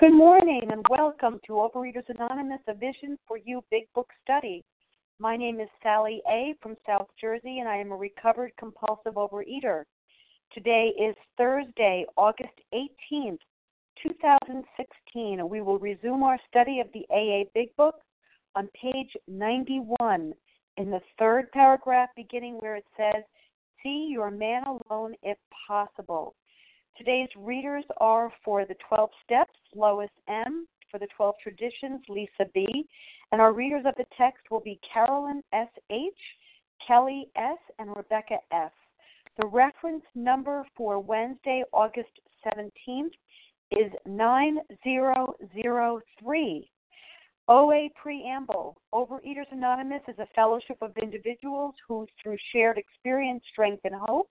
[0.00, 4.64] Good morning and welcome to Overeaters Anonymous, a Vision for You Big Book Study.
[5.20, 6.52] My name is Sally A.
[6.60, 9.84] from South Jersey, and I am a recovered compulsive overeater.
[10.52, 13.38] Today is Thursday, August 18th,
[14.02, 17.94] 2016, and we will resume our study of the AA Big Book
[18.56, 20.32] on page 91
[20.76, 23.22] in the third paragraph, beginning where it says,
[23.84, 25.38] See your man alone if
[25.68, 26.34] possible.
[26.96, 32.86] Today's readers are for the 12 Steps, Lois M., for the 12 Traditions, Lisa B.,
[33.32, 36.14] and our readers of the text will be Carolyn S.H.,
[36.86, 38.70] Kelly S., and Rebecca F.
[39.38, 43.10] The reference number for Wednesday, August 17th
[43.72, 46.70] is 9003.
[47.48, 53.96] OA Preamble Overeaters Anonymous is a fellowship of individuals who, through shared experience, strength, and
[53.96, 54.30] hope,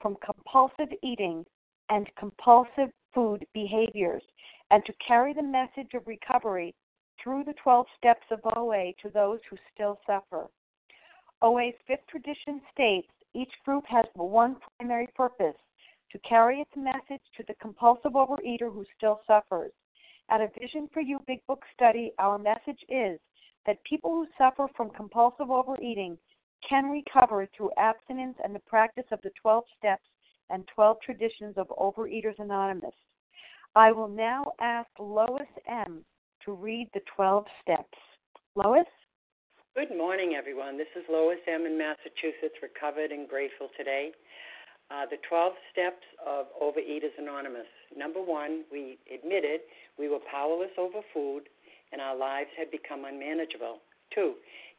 [0.00, 1.44] from compulsive eating
[1.90, 4.22] and compulsive food behaviors,
[4.70, 6.74] and to carry the message of recovery
[7.22, 10.48] through the 12 steps of OA to those who still suffer.
[11.42, 15.56] OA's fifth tradition states each group has one primary purpose
[16.10, 19.72] to carry its message to the compulsive overeater who still suffers.
[20.30, 23.18] At a Vision for You Big Book study, our message is
[23.66, 26.16] that people who suffer from compulsive overeating
[26.68, 30.06] can recover through abstinence and the practice of the 12 steps
[30.50, 32.94] and 12 traditions of Overeaters Anonymous.
[33.74, 36.04] I will now ask Lois M.
[36.44, 37.98] to read the 12 steps.
[38.54, 38.86] Lois?
[39.74, 40.78] Good morning, everyone.
[40.78, 41.66] This is Lois M.
[41.66, 44.12] in Massachusetts, recovered and grateful today.
[44.90, 47.66] Uh, the 12 steps of Overeaters Anonymous.
[47.96, 49.60] Number one, we admitted
[49.98, 51.48] we were powerless over food
[51.90, 53.78] and our lives had become unmanageable.
[54.14, 54.34] Two,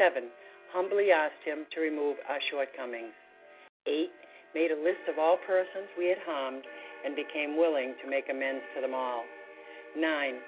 [0.00, 0.32] Seven,
[0.72, 3.12] humbly asked him to remove our shortcomings.
[3.84, 4.08] Eight,
[4.56, 6.64] made a list of all persons we had harmed
[7.04, 9.28] and became willing to make amends to them all.
[9.92, 10.40] Nine,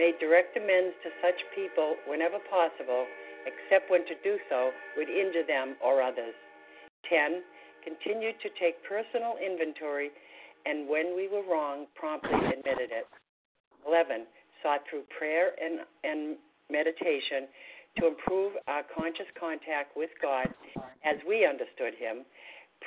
[0.00, 3.04] made direct amends to such people whenever possible,
[3.44, 6.32] except when to do so would injure them or others.
[7.04, 7.44] Ten,
[7.84, 10.08] continued to take personal inventory
[10.64, 13.04] and when we were wrong, promptly admitted it.
[13.86, 14.24] 11.
[14.64, 16.40] Sought through prayer and, and
[16.72, 17.52] meditation
[17.98, 20.48] to improve our conscious contact with God
[21.04, 22.24] as we understood Him,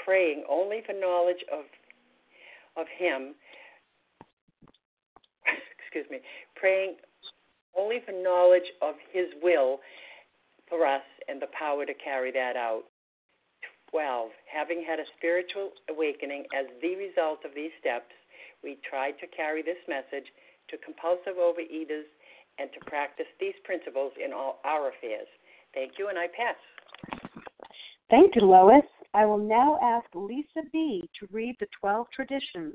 [0.04, 1.66] praying only for knowledge of
[2.76, 3.34] of Him.
[5.80, 6.20] excuse me,
[6.56, 6.98] praying
[7.78, 9.80] only for knowledge of His will
[10.70, 12.84] for us and the power to carry that out.
[13.92, 14.32] 12.
[14.52, 18.12] Having had a spiritual awakening as the result of these steps,
[18.64, 20.28] we tried to carry this message
[20.70, 22.08] to compulsive overeaters
[22.60, 25.28] and to practice these principles in all our affairs.
[25.74, 26.56] Thank you, and I pass.
[28.10, 28.84] Thank you, Lois.
[29.14, 31.04] I will now ask Lisa B.
[31.20, 32.74] to read the 12 traditions.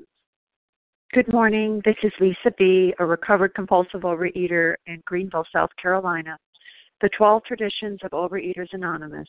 [1.13, 1.81] Good morning.
[1.85, 6.37] This is Lisa B., a recovered compulsive overeater in Greenville, South Carolina.
[7.01, 9.27] The 12 traditions of Overeaters Anonymous.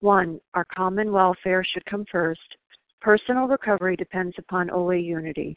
[0.00, 0.40] 1.
[0.54, 2.56] Our common welfare should come first.
[3.00, 5.56] Personal recovery depends upon OA unity.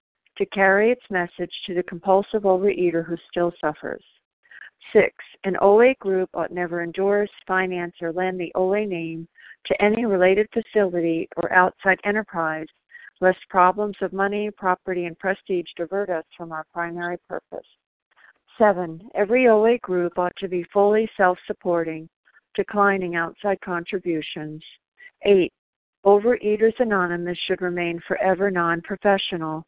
[0.41, 4.03] to carry its message to the compulsive overeater who still suffers.
[4.91, 5.13] 6.
[5.43, 9.27] An OA group ought never endorse, finance, or lend the OA name
[9.67, 12.65] to any related facility or outside enterprise,
[13.19, 17.67] lest problems of money, property, and prestige divert us from our primary purpose.
[18.57, 22.09] Seven, every OA group ought to be fully self supporting,
[22.55, 24.63] declining outside contributions.
[25.21, 25.53] Eight,
[26.03, 29.67] Overeaters Anonymous should remain forever non professional,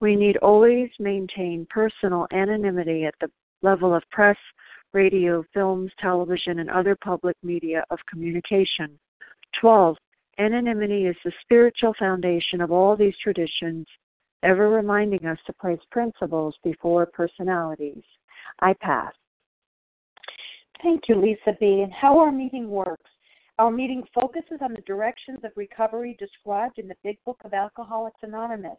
[0.00, 3.30] We need always maintain personal anonymity at the
[3.62, 4.38] level of press,
[4.92, 8.98] radio, films, television, and other public media of communication.
[9.60, 9.96] 12.
[10.38, 13.86] Anonymity is the spiritual foundation of all these traditions,
[14.42, 18.02] ever reminding us to place principles before personalities.
[18.60, 19.12] I pass.
[20.82, 21.82] Thank you, Lisa B.
[21.82, 23.10] And how our meeting works.
[23.58, 28.20] Our meeting focuses on the directions of recovery described in the Big Book of Alcoholics
[28.22, 28.78] Anonymous.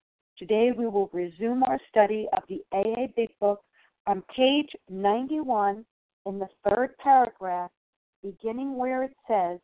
[0.37, 3.61] Today we will resume our study of the AA Big Book
[4.07, 5.85] on page 91
[6.25, 7.71] in the third paragraph,
[8.23, 9.59] beginning where it says,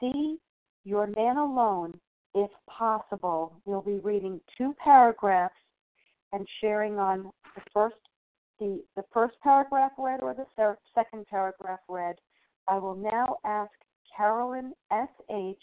[0.00, 0.38] See
[0.84, 1.92] your man alone
[2.34, 3.60] if possible.
[3.64, 5.54] We'll be reading two paragraphs
[6.32, 7.96] and sharing on the first
[8.58, 12.16] the, the first paragraph read or the second paragraph read
[12.68, 13.70] I will now ask
[14.14, 15.62] Carolyn S.H.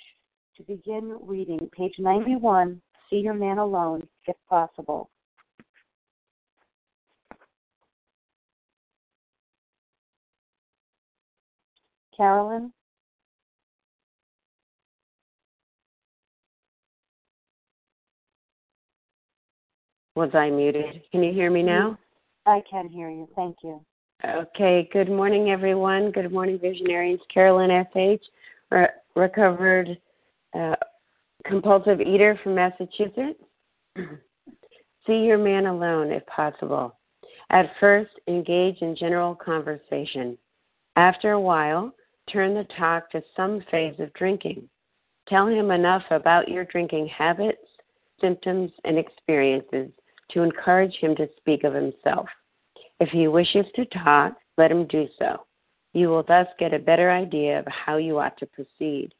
[0.57, 5.09] to begin reading page 91, See Your Man Alone, if possible.
[12.15, 12.71] Carolyn?
[20.15, 21.01] Was I muted?
[21.11, 21.97] Can you hear me now?
[22.45, 23.27] I can hear you.
[23.35, 23.81] Thank you.
[24.23, 26.11] Okay, good morning, everyone.
[26.11, 27.19] Good morning, visionaries.
[27.33, 28.23] Carolyn S.H.,
[28.71, 29.97] re- recovered
[30.57, 30.75] uh,
[31.45, 33.39] compulsive eater from Massachusetts.
[35.07, 36.97] See your man alone if possible.
[37.51, 40.37] At first, engage in general conversation.
[40.95, 41.93] After a while,
[42.31, 44.67] turn the talk to some phase of drinking.
[45.27, 47.61] Tell him enough about your drinking habits,
[48.19, 49.91] symptoms, and experiences
[50.31, 52.27] to encourage him to speak of himself.
[52.99, 55.45] If he wishes to talk, let him do so.
[55.93, 59.13] You will thus get a better idea of how you ought to proceed.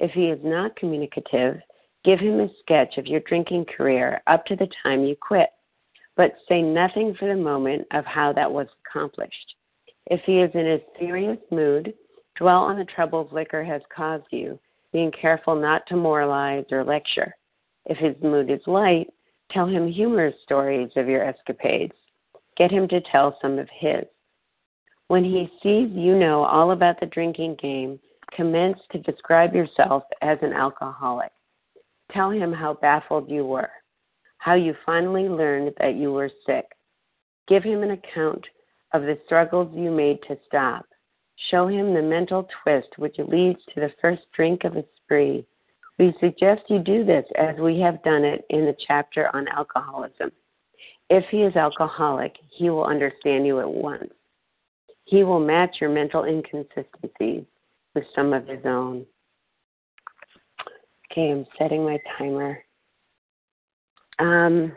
[0.00, 1.60] If he is not communicative,
[2.04, 5.50] give him a sketch of your drinking career up to the time you quit,
[6.16, 9.54] but say nothing for the moment of how that was accomplished.
[10.06, 11.92] If he is in a serious mood,
[12.36, 14.58] dwell on the troubles liquor has caused you,
[14.92, 17.34] being careful not to moralize or lecture.
[17.86, 19.08] If his mood is light,
[19.50, 21.94] tell him humorous stories of your escapades.
[22.56, 24.04] Get him to tell some of his.
[25.08, 27.98] When he sees you know all about the drinking game,
[28.32, 31.32] commence to describe yourself as an alcoholic.
[32.12, 33.70] Tell him how baffled you were,
[34.38, 36.66] how you finally learned that you were sick.
[37.48, 38.44] Give him an account
[38.94, 40.86] of the struggles you made to stop.
[41.50, 45.46] Show him the mental twist which leads to the first drink of a spree.
[45.98, 50.32] We suggest you do this as we have done it in the chapter on alcoholism.
[51.10, 54.12] If he is alcoholic, he will understand you at once.
[55.04, 57.44] He will match your mental inconsistencies
[57.94, 59.06] with some of his own.
[61.10, 62.62] Okay, I'm setting my timer.
[64.18, 64.72] Um,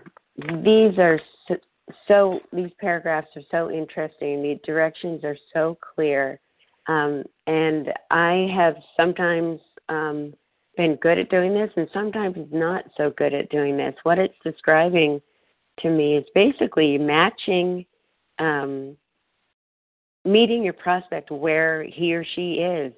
[0.63, 1.55] these are so,
[2.07, 4.41] so, these paragraphs are so interesting.
[4.41, 6.39] The directions are so clear,
[6.87, 10.33] um, and I have sometimes um,
[10.77, 13.95] been good at doing this, and sometimes not so good at doing this.
[14.03, 15.21] What it's describing
[15.79, 17.85] to me is basically matching
[18.39, 18.95] um,
[20.25, 22.93] meeting your prospect where he or she is,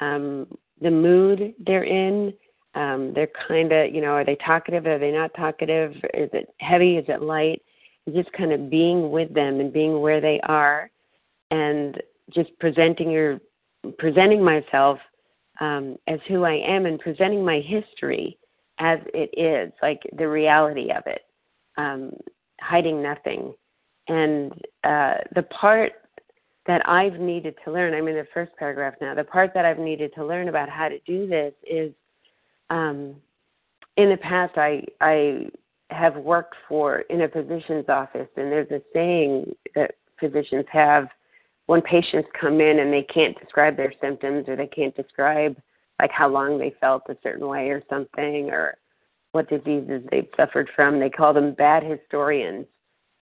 [0.00, 0.46] um,
[0.80, 2.32] the mood they're in.
[2.74, 4.86] Um, they're kind of, you know, are they talkative?
[4.86, 5.92] Are they not talkative?
[6.14, 6.96] Is it heavy?
[6.96, 7.62] Is it light?
[8.14, 10.90] Just kind of being with them and being where they are,
[11.50, 12.00] and
[12.32, 13.40] just presenting your,
[13.98, 14.98] presenting myself
[15.60, 18.38] um, as who I am, and presenting my history
[18.78, 21.22] as it is, like the reality of it,
[21.78, 22.12] um,
[22.60, 23.54] hiding nothing.
[24.06, 24.52] And
[24.84, 25.92] uh, the part
[26.68, 29.78] that I've needed to learn, I'm in the first paragraph now, the part that I've
[29.78, 31.92] needed to learn about how to do this is
[32.70, 33.16] um,
[33.96, 35.48] in the past, I, I
[35.88, 41.08] have worked for in a physician's office, and there's a saying that physicians have
[41.66, 45.56] when patients come in and they can't describe their symptoms or they can't describe
[46.00, 48.76] like how long they felt a certain way or something or
[49.32, 51.00] what diseases they've suffered from.
[51.00, 52.66] They call them bad historians.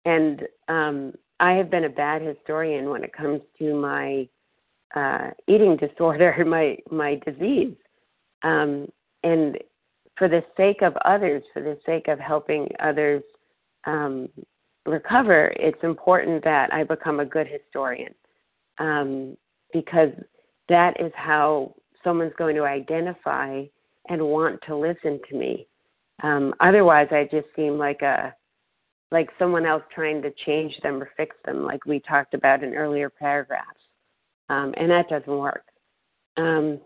[0.04, 4.29] And um, I have been a bad historian when it comes to my
[4.95, 7.75] uh, eating disorder, my my disease.
[8.43, 8.87] Um,
[9.23, 9.59] and
[10.17, 13.23] for the sake of others, for the sake of helping others
[13.87, 14.29] um,
[14.87, 18.14] recover, it's important that I become a good historian
[18.79, 19.37] um,
[19.73, 20.11] because
[20.69, 23.64] that is how someone's going to identify
[24.09, 25.67] and want to listen to me.
[26.23, 28.35] Um, otherwise, I just seem like a
[29.14, 32.75] like someone else trying to change them or fix them, like we talked about in
[32.75, 33.80] earlier paragraphs,
[34.50, 35.64] um, and that doesn't work.
[36.37, 36.80] Um,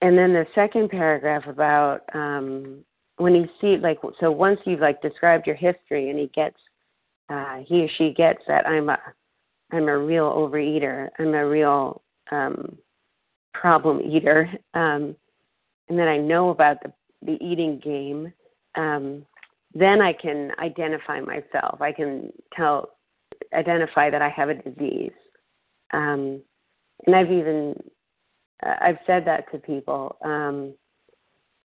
[0.00, 2.84] and then the second paragraph about um,
[3.16, 6.56] when you see like so once you've like described your history and he gets
[7.28, 8.98] uh, he or she gets that I'm a
[9.72, 11.08] I'm a real overeater.
[11.18, 12.78] I'm a real um,
[13.52, 14.48] problem eater.
[14.74, 15.16] Um,
[15.88, 16.92] and then I know about the,
[17.26, 18.32] the eating game.
[18.74, 19.26] Um,
[19.74, 21.80] then I can identify myself.
[21.80, 22.90] I can tell,
[23.54, 25.12] identify that I have a disease.
[25.92, 26.42] Um,
[27.06, 27.74] and I've even,
[28.64, 30.16] uh, I've said that to people.
[30.24, 30.74] Um,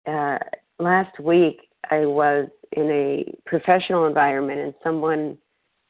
[0.07, 0.39] uh,
[0.79, 1.59] last week,
[1.91, 5.37] I was in a professional environment, and someone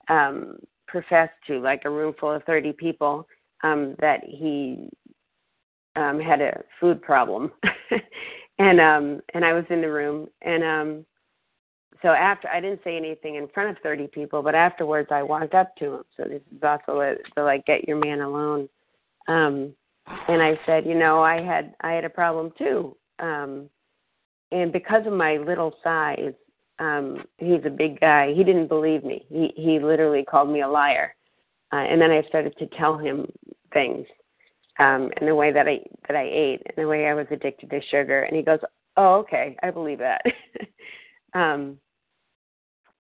[0.09, 3.27] um, professed to, like a room full of 30 people,
[3.63, 4.89] um, that he
[5.95, 7.51] um, had a food problem,
[8.59, 11.05] and um, and I was in the room, and um,
[12.01, 15.53] so after I didn't say anything in front of 30 people, but afterwards I walked
[15.53, 16.03] up to him.
[16.15, 18.69] So this is also a, the like get your man alone,
[19.27, 19.73] um,
[20.27, 23.69] and I said, you know, I had I had a problem too, um,
[24.51, 26.33] and because of my little size,
[26.79, 28.33] um, he's a big guy.
[28.33, 29.25] He didn't believe me.
[29.29, 31.15] He he literally called me a liar,
[31.71, 33.25] uh, and then I started to tell him
[33.71, 34.05] things,
[34.79, 37.69] um, and the way that I that I ate, and the way I was addicted
[37.69, 38.23] to sugar.
[38.23, 38.59] And he goes,
[38.97, 40.21] "Oh, okay, I believe that."
[41.33, 41.77] um,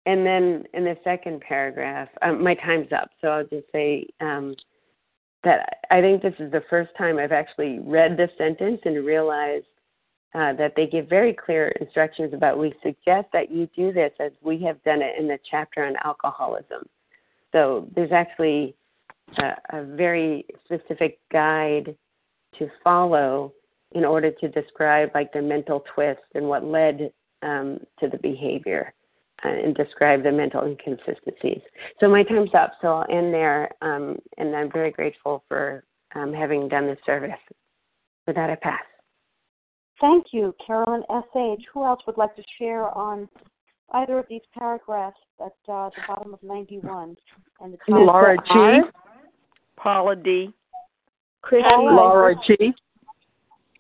[0.06, 4.56] and then in the second paragraph, um, my time's up, so I'll just say um,
[5.44, 9.66] that I think this is the first time I've actually read this sentence and realized
[10.36, 12.60] uh, that they give very clear instructions about.
[12.60, 15.96] We suggest that you do this as we have done it in the chapter on
[16.04, 16.84] alcoholism.
[17.52, 18.76] So there's actually
[19.38, 21.96] a, a very specific guide
[22.60, 23.54] to follow
[23.94, 27.12] in order to describe like the mental twist and what led
[27.42, 28.94] um, to the behavior
[29.44, 31.62] uh, and describe the mental inconsistencies.
[32.00, 35.84] So my time's up, so I'll end there, um, and I'm very grateful for
[36.16, 37.32] um, having done this service.
[38.26, 38.80] With that, I pass.
[40.00, 41.66] Thank you, Carolyn S.H.
[41.74, 43.28] Who else would like to share on
[43.94, 47.16] either of these paragraphs at uh, the bottom of 91
[47.62, 48.90] and the top Laura G.
[49.84, 50.54] Paula D.
[51.42, 52.74] Chris Laura G.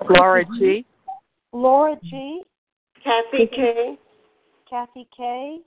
[0.09, 0.85] Laura G.
[1.53, 2.41] Laura G.
[3.01, 3.97] Kathy K.
[4.69, 5.59] Kathy K.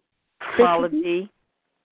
[0.58, 1.30] Paula D.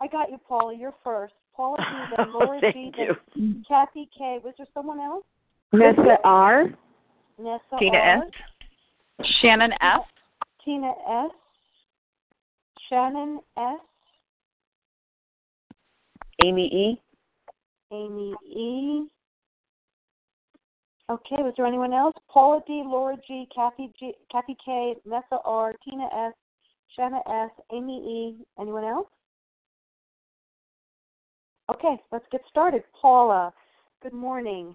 [0.03, 0.77] I got you, Paula.
[0.77, 1.33] You're first.
[1.57, 2.15] Paula G.
[2.17, 3.03] Then Laura Thank G.
[3.03, 3.15] you.
[3.35, 4.41] Then Kathy K.
[4.45, 5.25] Was there someone else?
[5.73, 6.67] Nessa R.
[7.39, 8.25] Nessa Tina R.
[8.25, 9.27] S.
[9.41, 10.03] Shannon F.
[10.63, 11.31] Tina S.
[12.91, 13.81] Shannon S.
[16.45, 17.01] Amy E.
[17.95, 19.07] Amy E.
[21.11, 22.15] Okay, was there anyone else?
[22.33, 26.33] Paula D, Laura G, Kathy G, Kathy K, Nessa R, Tina S,
[26.97, 27.99] Shanna S, Amy
[28.39, 28.45] E.
[28.59, 29.09] Anyone else?
[31.73, 32.83] Okay, let's get started.
[33.01, 33.53] Paula,
[34.03, 34.75] good morning.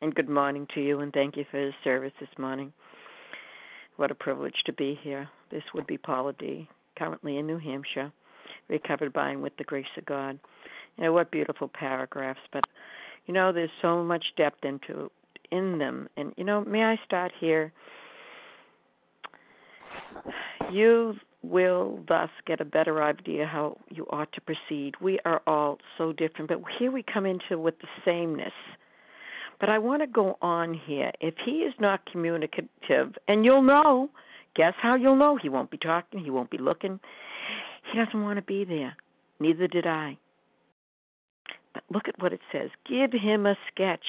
[0.00, 2.72] And good morning to you, and thank you for the service this morning.
[3.96, 5.28] What a privilege to be here.
[5.50, 6.68] This would be Paula D.,
[6.98, 8.12] currently in New Hampshire,
[8.68, 10.38] recovered by and with the grace of God.
[10.98, 12.64] Know, what beautiful paragraphs, but
[13.26, 15.10] you know, there's so much depth into
[15.50, 16.08] in them.
[16.16, 17.72] And you know, may I start here?
[20.72, 24.94] You will thus get a better idea how you ought to proceed.
[25.00, 28.52] We are all so different, but here we come into with the sameness.
[29.60, 31.12] But I want to go on here.
[31.20, 34.10] If he is not communicative, and you'll know,
[34.54, 35.38] guess how you'll know?
[35.40, 37.00] He won't be talking, he won't be looking.
[37.92, 38.96] He doesn't want to be there.
[39.38, 40.18] Neither did I.
[41.90, 44.06] Look at what it says give him a sketch.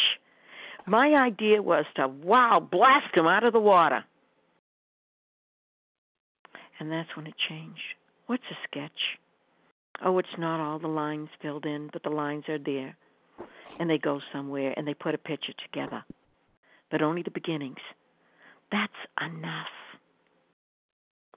[0.86, 4.06] My idea was to, wow, blast him out of the water.
[6.80, 7.82] And that's when it changed.
[8.28, 9.20] What's a sketch?
[10.04, 12.96] Oh, it's not all the lines filled in, but the lines are there.
[13.80, 16.04] And they go somewhere and they put a picture together.
[16.90, 17.82] But only the beginnings.
[18.72, 19.68] That's enough.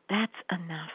[0.09, 0.91] That's enough.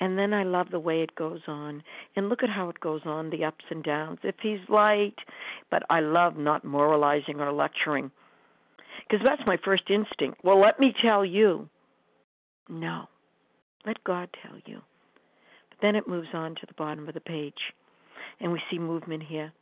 [0.00, 1.82] And then I love the way it goes on.
[2.16, 4.18] And look at how it goes on, the ups and downs.
[4.22, 5.16] If he's light,
[5.70, 8.10] but I love not moralizing or lecturing.
[9.08, 10.40] Because that's my first instinct.
[10.42, 11.68] Well, let me tell you.
[12.68, 13.04] No.
[13.86, 14.80] Let God tell you.
[15.70, 17.54] But then it moves on to the bottom of the page,
[18.40, 19.52] and we see movement here.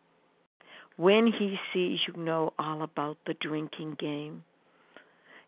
[0.96, 4.44] When he sees you know all about the drinking game,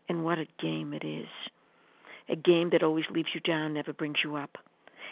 [0.09, 1.29] and what a game it is.
[2.29, 4.57] A game that always leaves you down, never brings you up.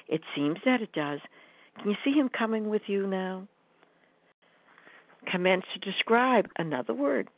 [0.08, 1.20] It seems that it does.
[1.78, 3.46] Can you see him coming with you now?
[5.30, 7.28] Commence to describe another word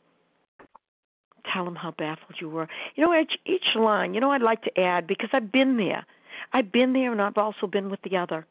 [1.51, 2.67] tell him how baffled you were.
[2.95, 6.05] You know, each, each line, you know, I'd like to add because I've been there.
[6.51, 8.45] I've been there and I've also been with the other.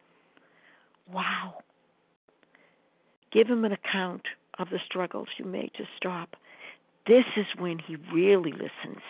[1.13, 1.59] Wow.
[3.33, 4.23] Give him an account
[4.59, 6.37] of the struggles you made to stop.
[7.07, 9.03] This is when he really listens.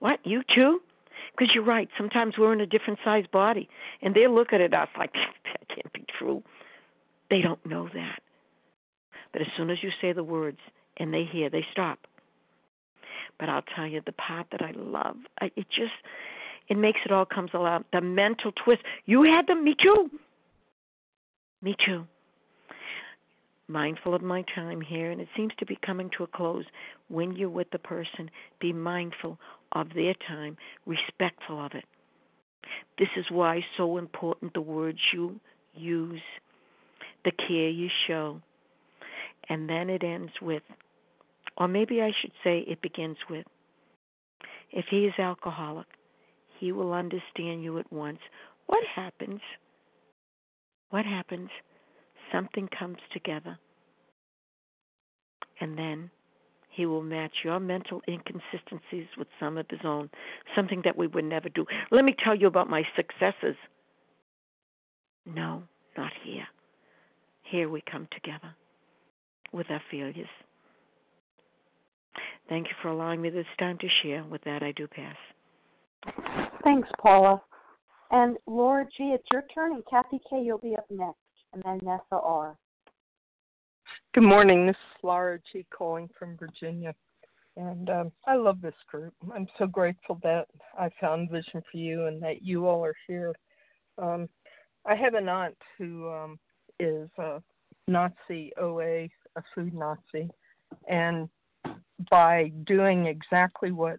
[0.00, 0.80] What, you too?
[1.36, 1.88] Because you're right.
[1.96, 3.68] Sometimes we're in a different sized body,
[4.02, 5.12] and they look at us like
[5.44, 6.42] that can't be true.
[7.30, 8.20] They don't know that.
[9.32, 10.58] But as soon as you say the words
[10.98, 11.98] and they hear, they stop.
[13.38, 15.16] But I'll tell you the part that I love.
[15.40, 15.92] I, it just
[16.68, 17.84] it makes it all comes alive.
[17.92, 18.82] The mental twist.
[19.06, 19.64] You had them.
[19.64, 20.10] Me too.
[21.62, 22.06] Me too.
[23.72, 26.64] Mindful of my time here, and it seems to be coming to a close.
[27.08, 29.38] When you're with the person, be mindful
[29.72, 31.84] of their time, respectful of it.
[32.98, 35.40] This is why so important the words you
[35.74, 36.20] use,
[37.24, 38.40] the care you show.
[39.48, 40.62] And then it ends with
[41.56, 43.46] or maybe I should say it begins with
[44.72, 45.86] if he is alcoholic,
[46.58, 48.20] he will understand you at once.
[48.66, 49.40] What happens?
[50.88, 51.50] What happens?
[52.32, 53.58] Something comes together.
[55.60, 56.10] And then
[56.70, 60.08] he will match your mental inconsistencies with some of his own,
[60.56, 61.66] something that we would never do.
[61.90, 63.56] Let me tell you about my successes.
[65.26, 65.62] No,
[65.96, 66.46] not here.
[67.42, 68.54] Here we come together
[69.52, 70.26] with our failures.
[72.48, 74.24] Thank you for allowing me this time to share.
[74.24, 75.16] With that, I do pass.
[76.64, 77.40] Thanks, Paula.
[78.10, 81.18] And Laura G., it's your turn, and Kathy K., you'll be up next,
[81.52, 82.56] and then Nessa R.
[84.14, 84.66] Good morning.
[84.66, 85.64] This is Laura G.
[85.76, 86.94] calling from Virginia.
[87.56, 89.12] And um, I love this group.
[89.34, 90.46] I'm so grateful that
[90.78, 93.34] I found Vision for You and that you all are here.
[93.98, 94.28] Um,
[94.86, 96.38] I have an aunt who um,
[96.80, 97.42] is a
[97.88, 99.04] Nazi OA,
[99.36, 100.30] a food Nazi,
[100.88, 101.28] and
[102.10, 103.98] by doing exactly what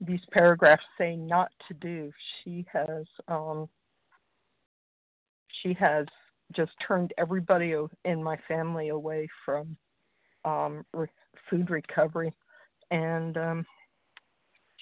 [0.00, 2.12] these paragraphs say not to do,
[2.44, 3.68] she has um,
[5.62, 6.06] she has
[6.54, 9.76] just turned everybody in my family away from
[10.44, 11.08] um, re-
[11.50, 12.32] food recovery,
[12.90, 13.66] and um,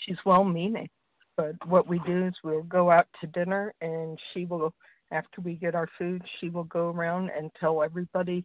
[0.04, 0.88] she's well-meaning.
[1.36, 4.72] But what we do is we'll go out to dinner, and she will,
[5.10, 8.44] after we get our food, she will go around and tell everybody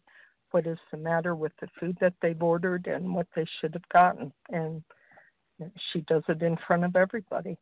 [0.52, 3.88] what is the matter with the food that they've ordered and what they should have
[3.94, 4.34] gotten.
[4.50, 4.84] And
[5.94, 7.58] she does it in front of everybody.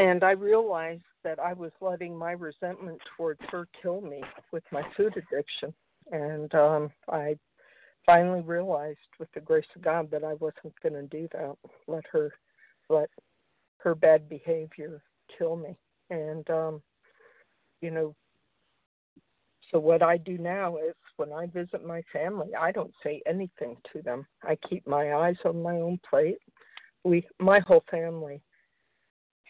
[0.00, 4.82] And I realized that I was letting my resentment towards her kill me with my
[4.96, 5.74] food addiction.
[6.10, 7.36] And um, I
[8.06, 11.54] finally realized, with the grace of God, that I wasn't going to do that.
[11.86, 12.32] Let her,
[12.88, 13.10] let
[13.76, 15.02] her bad behavior
[15.36, 15.76] kill me.
[16.08, 16.82] And um,
[17.82, 18.14] you know,
[19.70, 23.76] so what I do now is when I visit my family, I don't say anything
[23.92, 24.26] to them.
[24.44, 26.38] I keep my eyes on my own plate.
[27.04, 28.40] We, my whole family,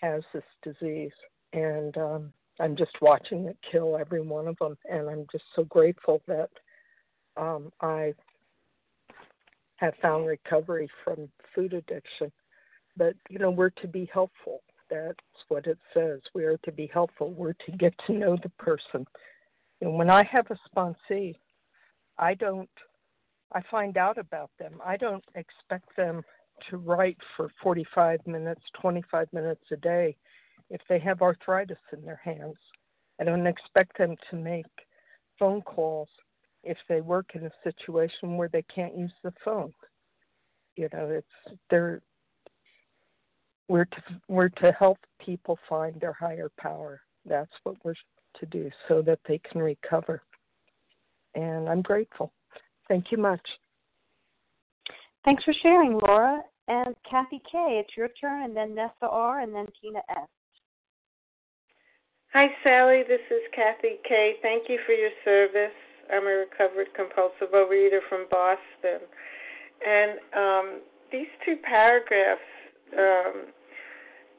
[0.01, 1.13] has this disease,
[1.53, 4.77] and um, I'm just watching it kill every one of them.
[4.91, 6.51] And I'm just so grateful that
[7.37, 8.15] um, I
[9.77, 12.31] have found recovery from food addiction.
[12.97, 14.63] But you know, we're to be helpful.
[14.91, 15.17] That's
[15.49, 16.21] what it says.
[16.35, 17.31] We are to be helpful.
[17.33, 19.07] We're to get to know the person
[19.81, 21.37] and when I have a sponsee,
[22.19, 22.69] I don't,
[23.53, 24.81] I find out about them.
[24.85, 26.23] I don't expect them
[26.69, 30.17] to write for 45 minutes, 25 minutes a day
[30.71, 32.57] if they have arthritis in their hands.
[33.21, 34.67] I don't expect them to make
[35.39, 36.09] phone calls
[36.63, 39.73] if they work in a situation where they can't use the phone.
[40.77, 42.01] You know, it's they're
[43.69, 47.01] we're to we're to help people find their higher power.
[47.25, 47.95] That's what we're
[48.39, 50.23] to do so that they can recover.
[51.35, 52.33] And I'm grateful.
[52.89, 53.47] Thank you much.
[55.25, 56.43] Thanks for sharing, Laura.
[56.71, 60.29] And Kathy K, it's your turn, and then Nessa R, and then Tina S.
[62.33, 63.03] Hi, Sally.
[63.09, 64.35] This is Kathy K.
[64.41, 65.75] Thank you for your service.
[66.13, 69.01] I'm a recovered compulsive overeater from Boston.
[69.85, 70.81] And um,
[71.11, 72.41] these two paragraphs
[72.97, 73.47] um,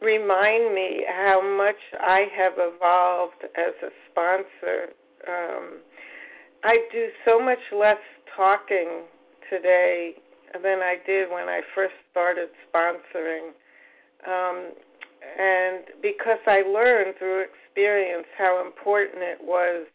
[0.02, 4.94] remind me how much I have evolved as a sponsor.
[5.28, 5.80] Um,
[6.64, 8.00] I do so much less
[8.38, 9.02] talking
[9.50, 10.14] today
[10.54, 13.52] than I did when I first started sponsoring.
[14.28, 14.72] Um,
[15.40, 19.88] and because I learned through experience how important it was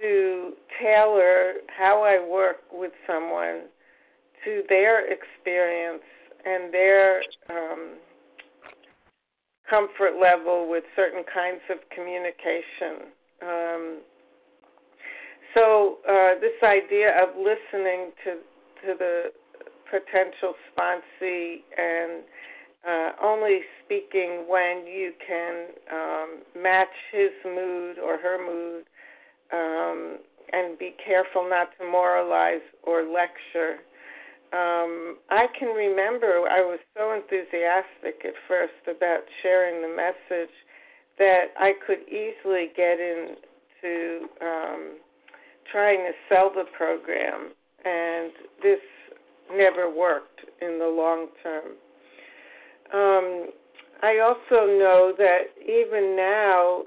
[0.00, 3.68] to tailor how I work with someone
[4.44, 6.02] to their experience
[6.44, 7.94] and their um,
[9.70, 13.12] comfort level with certain kinds of communication.
[13.42, 14.00] Um,
[15.54, 18.38] so uh, this idea of listening to
[18.82, 19.30] to the
[19.92, 22.24] potential sponsee and
[22.88, 28.84] uh, only speaking when you can um, match his mood or her mood
[29.52, 30.18] um,
[30.52, 33.76] and be careful not to moralize or lecture.
[34.52, 40.52] Um, I can remember I was so enthusiastic at first about sharing the message
[41.18, 44.98] that I could easily get into um,
[45.70, 47.52] trying to sell the program,
[47.84, 48.80] and this
[49.56, 51.72] never worked in the long term.
[52.92, 53.50] Um,
[54.02, 56.82] I also know that even now,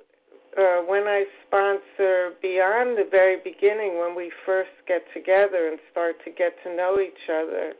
[0.58, 6.16] uh, when I sponsor beyond the very beginning, when we first get together and start
[6.26, 7.74] to get to know each other,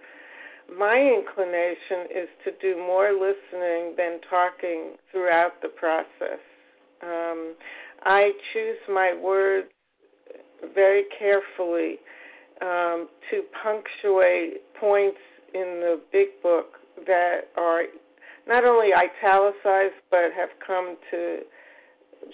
[0.78, 6.42] my inclination is to do more listening than talking throughout the process.
[7.04, 7.56] Um,
[8.04, 9.68] I choose my words
[10.74, 11.98] very carefully
[12.62, 15.18] um, to punctuate points
[15.54, 17.84] in the big book that are
[18.48, 21.40] not only italicized but have come to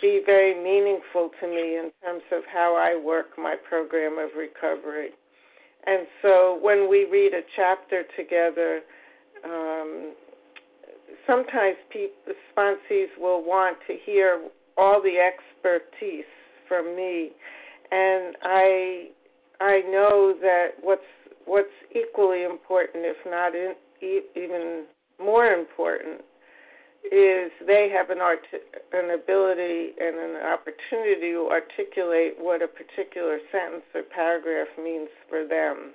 [0.02, 5.10] be very meaningful to me in terms of how I work my program of recovery.
[5.86, 8.82] And so when we read a chapter together,
[9.44, 10.14] um,
[11.26, 16.26] sometimes people, sponsees will want to hear all the expertise
[16.68, 17.32] from me,
[17.92, 19.10] and I
[19.62, 21.06] I know that what's
[21.46, 23.74] what's equally important, if not in,
[24.36, 24.86] even
[25.20, 26.22] more important,
[27.06, 28.42] is they have an art
[28.94, 35.48] an ability and an opportunity to articulate what a particular sentence or paragraph means for
[35.48, 35.94] them.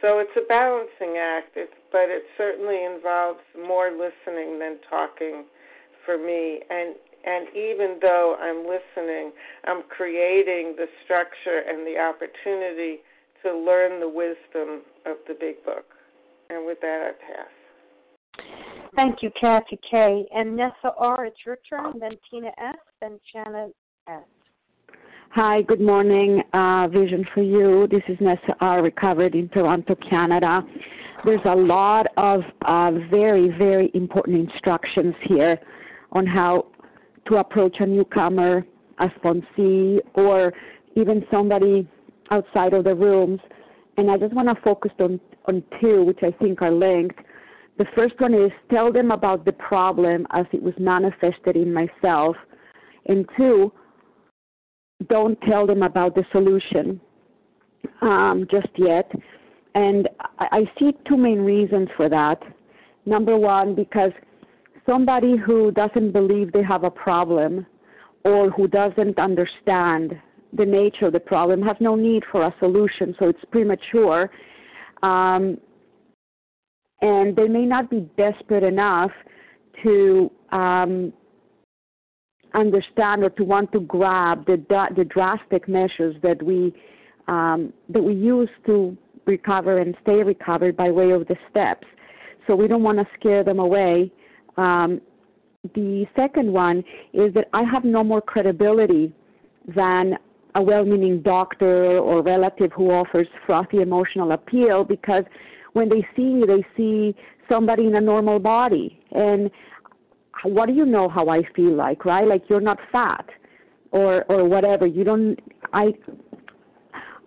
[0.00, 5.44] So it's a balancing act, it's, but it certainly involves more listening than talking
[6.06, 6.60] for me.
[6.70, 9.32] And and even though I'm listening,
[9.66, 13.00] I'm creating the structure and the opportunity
[13.42, 15.84] to learn the wisdom of the big book.
[16.48, 18.44] And with that, I pass.
[18.96, 20.26] Thank you, Kathy K.
[20.34, 23.68] And Nessa R., it's your turn, then Tina S., then Shanna
[24.08, 24.22] S.
[25.30, 26.42] Hi, good morning.
[26.52, 27.86] Uh, Vision for You.
[27.88, 30.62] This is Nessa R., recovered in Toronto, Canada.
[31.24, 35.58] There's a lot of uh, very, very important instructions here
[36.12, 36.66] on how
[37.26, 38.64] to approach a newcomer,
[38.98, 40.52] a sponsee, or
[40.96, 41.88] even somebody
[42.30, 43.40] outside of the rooms.
[43.96, 47.18] And I just want to focus on, on two, which I think are linked.
[47.78, 52.36] The first one is tell them about the problem as it was manifested in myself.
[53.06, 53.72] And two,
[55.08, 57.00] don't tell them about the solution
[58.02, 59.10] um, just yet.
[59.74, 62.42] And I, I see two main reasons for that.
[63.06, 64.12] Number one, because
[64.90, 67.64] somebody who doesn't believe they have a problem
[68.24, 70.14] or who doesn't understand
[70.52, 74.28] the nature of the problem has no need for a solution, so it's premature.
[75.02, 75.58] Um,
[77.02, 79.12] and they may not be desperate enough
[79.84, 81.12] to um,
[82.52, 84.56] understand or to want to grab the,
[84.96, 86.74] the drastic measures that we
[87.28, 91.86] um, that we use to recover and stay recovered by way of the steps.
[92.46, 94.10] So we don't want to scare them away.
[94.60, 95.00] Um,
[95.74, 99.12] the second one is that I have no more credibility
[99.74, 100.16] than
[100.54, 105.24] a well meaning doctor or relative who offers frothy emotional appeal because
[105.72, 107.14] when they see me, they see
[107.48, 109.00] somebody in a normal body.
[109.12, 109.50] And
[110.44, 112.26] what do you know how I feel like, right?
[112.26, 113.26] Like you're not fat
[113.92, 114.86] or or whatever.
[114.86, 115.38] You don't
[115.72, 115.92] I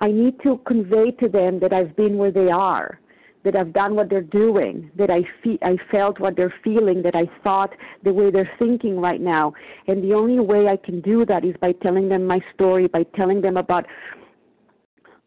[0.02, 3.00] I need to convey to them that I've been where they are,
[3.44, 7.16] that I've done what they're doing, that I fe- I felt what they're feeling, that
[7.16, 7.72] I thought
[8.04, 9.54] the way they're thinking right now.
[9.88, 13.04] And the only way I can do that is by telling them my story, by
[13.16, 13.86] telling them about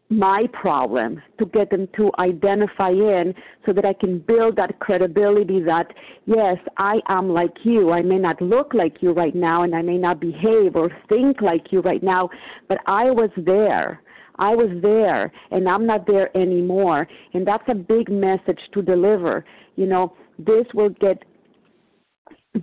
[0.09, 3.33] my problem to get them to identify in
[3.65, 5.93] so that I can build that credibility that
[6.25, 7.91] yes, I am like you.
[7.91, 11.41] I may not look like you right now and I may not behave or think
[11.41, 12.29] like you right now,
[12.69, 14.01] but I was there.
[14.39, 17.07] I was there and I'm not there anymore.
[17.33, 19.45] And that's a big message to deliver.
[19.75, 21.23] You know, this will get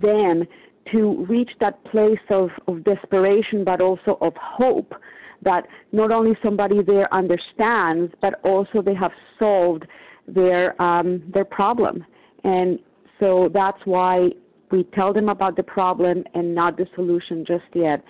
[0.01, 0.43] them
[0.91, 4.93] to reach that place of, of desperation but also of hope
[5.41, 9.85] that not only somebody there understands, but also they have solved
[10.27, 12.03] their um, their problem.
[12.43, 12.79] And
[13.19, 14.29] so that's why
[14.71, 18.03] we tell them about the problem and not the solution just yet.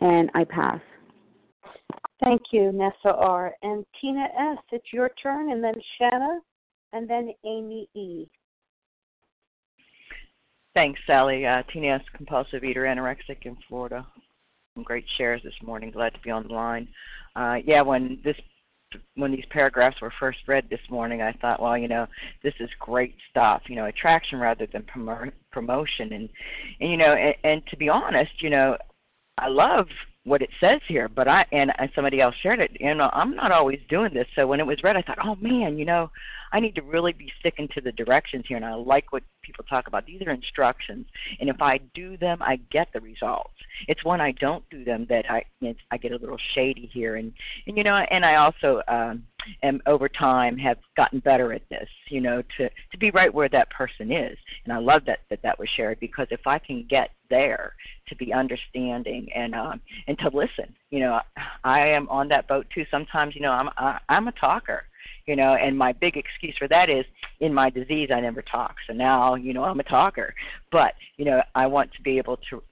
[0.00, 0.80] And I pass.
[2.22, 3.54] Thank you, Nessa R.
[3.62, 6.40] And Tina S., it's your turn, and then Shanna,
[6.92, 8.26] and then Amy E.
[10.74, 11.46] Thanks, Sally.
[11.46, 14.06] Uh, Tina S., compulsive eater, anorexic in Florida
[14.78, 15.90] some great shares this morning.
[15.90, 16.86] Glad to be on the line.
[17.34, 18.36] Uh, yeah, when this
[19.16, 22.06] when these paragraphs were first read this morning, I thought, well, you know,
[22.42, 23.62] this is great stuff.
[23.66, 26.28] You know, attraction rather than promo- promotion, and
[26.80, 28.76] and you know, and, and to be honest, you know,
[29.36, 29.86] I love
[30.28, 32.76] what it says here, but I and, somebody else shared it.
[32.78, 34.26] You know, I'm not always doing this.
[34.34, 36.10] So when it was read, I thought, oh man, you know,
[36.52, 38.56] I need to really be sticking to the directions here.
[38.56, 40.06] And I like what people talk about.
[40.06, 41.06] These are instructions,
[41.40, 43.54] and if I do them, I get the results.
[43.86, 45.44] It's when I don't do them that I
[45.90, 47.16] I get a little shady here.
[47.16, 47.32] And
[47.66, 49.24] and you know, and I also um,
[49.62, 51.88] am over time have gotten better at this.
[52.08, 54.36] You know, to to be right where that person is.
[54.64, 57.74] And I love that that that was shared because if I can get there
[58.08, 61.20] to be understanding and um and to listen you know
[61.64, 64.84] i am on that boat too sometimes you know i'm I, i'm a talker
[65.26, 67.04] you know and my big excuse for that is
[67.40, 70.34] in my disease i never talk so now you know i'm a talker
[70.72, 72.62] but you know i want to be able to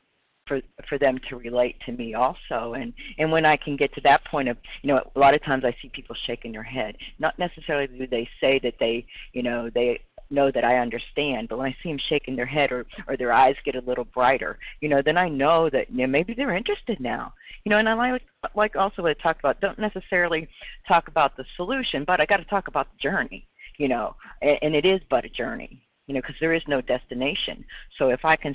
[0.47, 4.01] for for them to relate to me also and and when i can get to
[4.03, 6.97] that point of you know a lot of times i see people shaking their head
[7.19, 11.49] not necessarily do they say that they you know they know that I understand.
[11.49, 14.05] But when I see them shaking their head or or their eyes get a little
[14.07, 17.33] brighter, you know, then I know that you know, maybe they're interested now
[17.67, 18.23] you know, and I like
[18.55, 19.61] like also what I talked about.
[19.61, 20.49] Don't necessarily
[20.87, 23.45] talk about the solution, but I got to talk about the journey.
[23.77, 25.83] You know, and, and it is but a journey.
[26.07, 27.65] You know, because there is no destination.
[27.99, 28.55] So if I can,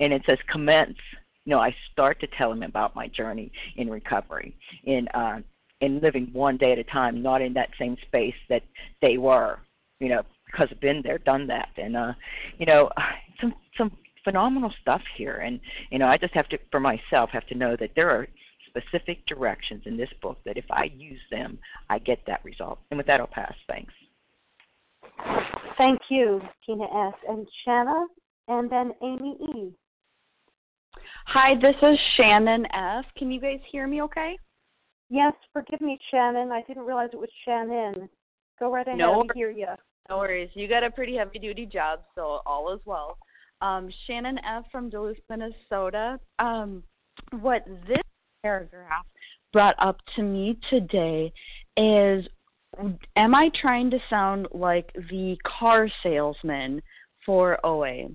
[0.00, 0.96] and it says commence.
[1.46, 4.54] Know, I start to tell them about my journey in recovery,
[4.84, 5.40] in uh,
[5.80, 8.62] in living one day at a time, not in that same space that
[9.00, 9.60] they were.
[10.00, 12.12] You know, because I've been there, done that, and uh,
[12.58, 12.90] you know,
[13.40, 13.92] some some
[14.24, 15.60] phenomenal stuff here and
[15.92, 18.26] you know i just have to for myself have to know that there are
[18.76, 22.78] specific directions in this book that if I use them, I get that result.
[22.90, 23.54] And with that, I'll pass.
[23.66, 23.92] Thanks.
[25.78, 27.14] Thank you, Tina S.
[27.28, 28.06] And Shanna,
[28.48, 29.72] and then Amy E.
[31.26, 33.04] Hi, this is Shannon F.
[33.16, 34.36] Can you guys hear me okay?
[35.08, 36.50] Yes, forgive me, Shannon.
[36.52, 38.08] I didn't realize it was Shannon.
[38.58, 38.98] Go right ahead.
[38.98, 39.66] No, I hear you.
[40.08, 40.50] No worries.
[40.54, 43.18] You got a pretty heavy duty job, so all is well.
[43.60, 44.64] Um, Shannon F.
[44.70, 46.18] from Duluth, Minnesota.
[46.38, 46.82] Um,
[47.40, 48.02] what this
[48.42, 49.06] paragraph
[49.52, 51.32] brought up to me today
[51.76, 52.26] is
[53.16, 56.82] am I trying to sound like the car salesman
[57.24, 58.08] for OA?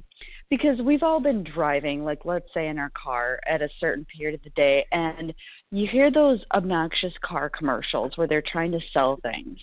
[0.52, 4.36] Because we've all been driving, like let's say in our car at a certain period
[4.36, 5.34] of the day, and
[5.72, 9.58] you hear those obnoxious car commercials where they're trying to sell things.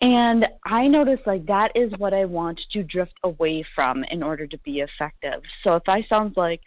[0.00, 4.46] And I notice like that is what I want to drift away from in order
[4.46, 5.42] to be effective.
[5.64, 6.60] So if I sound like,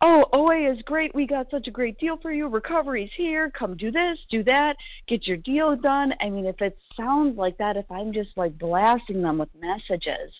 [0.00, 1.14] oh, OA is great.
[1.14, 2.48] We got such a great deal for you.
[2.48, 3.50] Recovery's here.
[3.58, 4.74] Come do this, do that,
[5.08, 6.12] get your deal done.
[6.20, 10.32] I mean, if it sounds like that, if I'm just like blasting them with messages,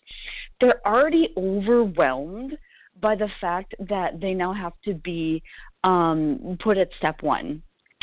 [0.60, 2.56] they're already overwhelmed
[3.00, 5.42] by the fact that they now have to be
[5.82, 7.62] um, put at step one.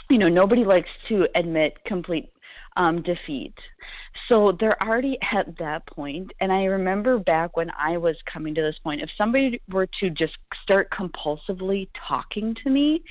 [0.09, 2.29] You know, nobody likes to admit complete
[2.77, 3.53] um, defeat.
[4.27, 6.31] So they're already at that point.
[6.39, 10.09] And I remember back when I was coming to this point, if somebody were to
[10.09, 13.03] just start compulsively talking to me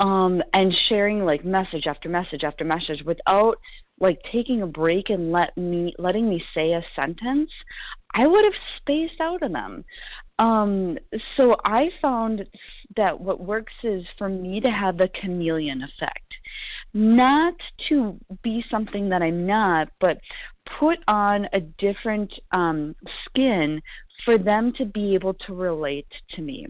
[0.00, 3.56] um, and sharing like message after message after message without
[3.98, 7.50] like taking a break and let me letting me say a sentence,
[8.14, 9.84] I would have spaced out on them.
[10.38, 10.98] Um,
[11.36, 12.44] so I found
[12.96, 16.26] that what works is for me to have the chameleon effect
[16.96, 17.52] not
[17.90, 20.16] to be something that I'm not, but
[20.80, 23.82] put on a different um, skin
[24.24, 26.66] for them to be able to relate to me.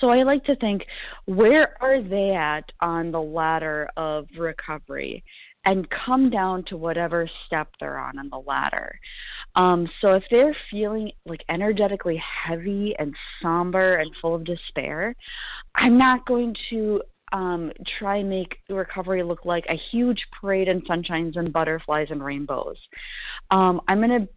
[0.00, 0.86] So I like to think,
[1.26, 5.22] where are they at on the ladder of recovery?
[5.66, 8.98] And come down to whatever step they're on on the ladder.
[9.56, 15.14] Um, so if they're feeling like energetically heavy and somber and full of despair,
[15.74, 17.02] I'm not going to
[17.34, 22.24] um, try and make recovery look like a huge parade and sunshines and butterflies and
[22.24, 22.76] rainbows.
[23.50, 24.28] Um, I'm going to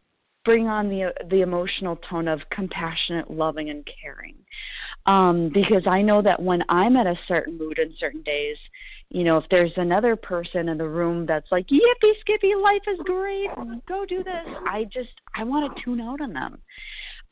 [0.43, 4.36] bring on the the emotional tone of compassionate, loving, and caring.
[5.05, 8.57] Um, because I know that when I'm at a certain mood in certain days,
[9.10, 12.97] you know, if there's another person in the room that's like, "Yippee skippy, life is
[13.05, 13.49] great,
[13.88, 16.62] go do this," I just I want to tune out on them.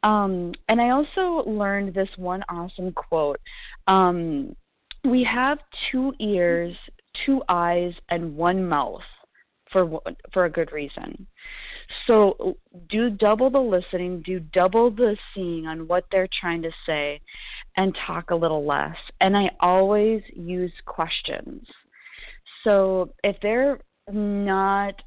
[0.03, 3.39] Um, and I also learned this one awesome quote.
[3.87, 4.55] Um,
[5.05, 5.59] we have
[5.91, 6.75] two ears,
[7.25, 9.01] two eyes, and one mouth
[9.71, 10.01] for
[10.33, 11.27] for a good reason.
[12.07, 12.57] So
[12.89, 17.21] do double the listening, do double the seeing on what they're trying to say,
[17.77, 18.95] and talk a little less.
[19.21, 21.65] And I always use questions.
[22.63, 23.79] So if they're
[24.11, 25.01] not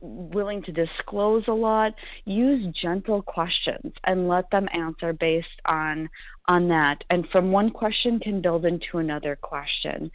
[0.00, 6.08] willing to disclose a lot use gentle questions and let them answer based on
[6.46, 7.04] on that.
[7.10, 10.10] And from one question can build into another question.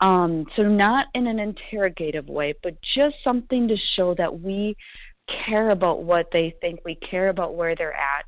[0.00, 4.76] Um, so not in an interrogative way but just something to show that we
[5.46, 8.26] care about what they think we care about where they're at.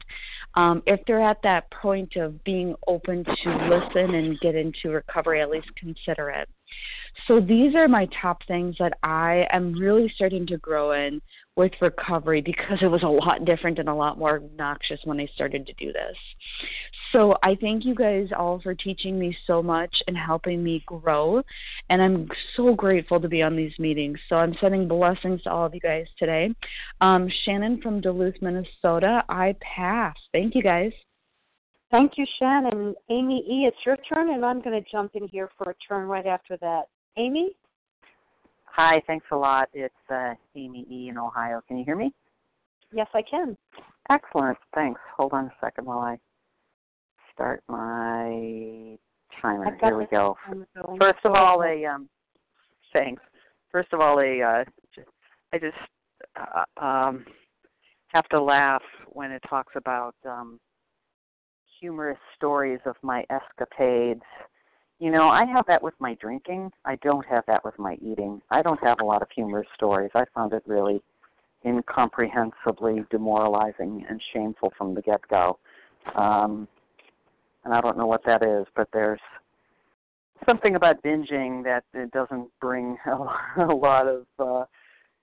[0.54, 5.42] Um, if they're at that point of being open to listen and get into recovery
[5.42, 6.48] at least consider it
[7.26, 11.20] so these are my top things that I am really starting to grow in
[11.56, 15.26] with recovery because it was a lot different and a lot more obnoxious when I
[15.34, 16.16] started to do this.
[17.12, 21.42] So I thank you guys all for teaching me so much and helping me grow.
[21.88, 24.18] And I'm so grateful to be on these meetings.
[24.28, 26.50] So I'm sending blessings to all of you guys today.
[27.00, 30.16] Um, Shannon from Duluth, Minnesota, I pass.
[30.32, 30.92] Thank you guys.
[31.96, 32.94] Thank you, Shannon.
[33.08, 36.06] Amy E., it's your turn, and I'm going to jump in here for a turn
[36.06, 36.88] right after that.
[37.16, 37.56] Amy?
[38.66, 39.70] Hi, thanks a lot.
[39.72, 41.08] It's uh, Amy E.
[41.08, 41.62] in Ohio.
[41.66, 42.12] Can you hear me?
[42.92, 43.56] Yes, I can.
[44.10, 44.58] Excellent.
[44.74, 45.00] Thanks.
[45.16, 46.18] Hold on a second while I
[47.32, 48.98] start my
[49.40, 49.74] timer.
[49.80, 50.36] Here we go.
[50.98, 52.10] First of all, a um,
[52.92, 53.22] thanks.
[53.72, 54.64] First of all, a uh,
[55.54, 55.74] I just
[56.36, 57.24] uh, um,
[58.08, 60.60] have to laugh when it talks about um,
[61.80, 64.22] humorous stories of my escapades
[64.98, 66.70] you know, I have that with my drinking.
[66.84, 68.40] I don't have that with my eating.
[68.50, 70.10] I don't have a lot of humorous stories.
[70.14, 71.02] I found it really
[71.64, 75.58] incomprehensibly demoralizing and shameful from the get go.
[76.14, 76.66] Um,
[77.64, 79.20] and I don't know what that is, but there's
[80.46, 84.64] something about binging that it doesn't bring a, a lot of, uh,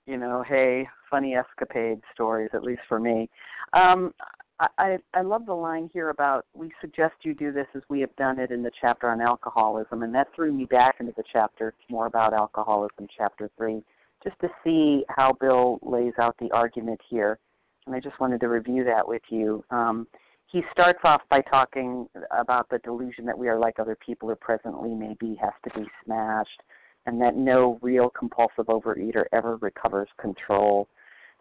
[0.05, 3.27] you know, hey, funny escapade stories, at least for me.
[3.71, 4.13] Um,
[4.59, 8.15] I, I love the line here about we suggest you do this as we have
[8.15, 11.73] done it in the chapter on alcoholism, and that threw me back into the chapter
[11.89, 13.83] more about alcoholism, chapter three,
[14.23, 17.39] just to see how Bill lays out the argument here.
[17.85, 19.63] And I just wanted to review that with you.
[19.69, 20.07] Um,
[20.47, 24.35] he starts off by talking about the delusion that we are like other people or
[24.35, 26.61] presently maybe has to be smashed,
[27.05, 30.87] and that no real compulsive overeater ever recovers control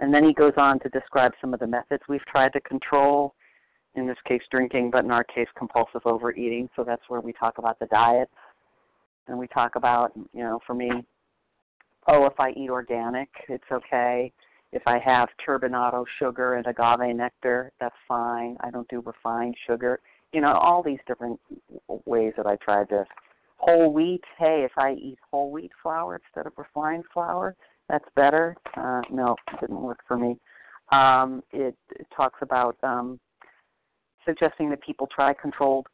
[0.03, 3.35] and then he goes on to describe some of the methods we've tried to control,
[3.95, 6.69] in this case drinking, but in our case compulsive overeating.
[6.75, 8.33] So that's where we talk about the diets.
[9.29, 10.91] And we talk about, you know, for me,
[12.09, 14.33] oh, if I eat organic, it's okay.
[14.73, 18.57] If I have turbinado sugar and agave nectar, that's fine.
[18.61, 20.01] I don't do refined sugar.
[20.33, 21.39] You know, all these different
[22.07, 23.05] ways that I tried to
[23.59, 24.25] whole wheat.
[24.37, 27.55] Hey, if I eat whole wheat flour instead of refined flour,
[27.93, 28.57] that's better.
[28.77, 30.39] Uh, no, it didn't work for me.
[30.91, 33.21] Um, it, it talks about um,
[34.25, 35.87] suggesting that people try controlled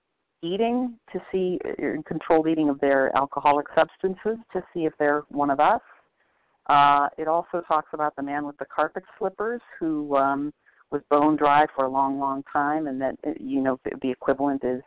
[0.43, 5.51] eating to see uh, controlled eating of their alcoholic substances to see if they're one
[5.51, 5.81] of us.
[6.69, 10.53] Uh, it also talks about the man with the carpet slippers who um,
[10.93, 14.63] was bone dry for a long, long time, and that uh, you know the equivalent
[14.63, 14.83] is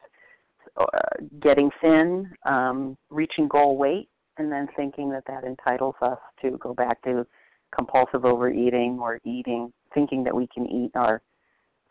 [0.80, 0.86] uh,
[1.42, 4.08] getting thin, um, reaching goal weight,
[4.42, 7.26] and then thinking that that entitles us to go back to
[7.76, 11.22] compulsive overeating or eating, thinking that we can eat our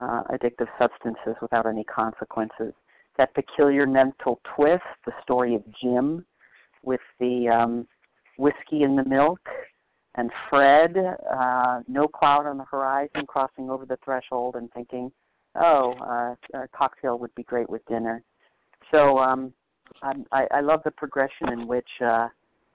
[0.01, 2.75] uh, addictive substances without any consequences.
[3.19, 6.25] That peculiar mental twist, the story of Jim
[6.83, 7.87] with the um,
[8.37, 9.41] whiskey in the milk,
[10.17, 10.97] and Fred,
[11.33, 15.13] uh, no cloud on the horizon, crossing over the threshold and thinking,
[15.55, 18.25] oh, uh, a cocktail would be great with dinner.
[18.91, 19.53] So um,
[20.03, 22.29] I, I love the progression in which uh,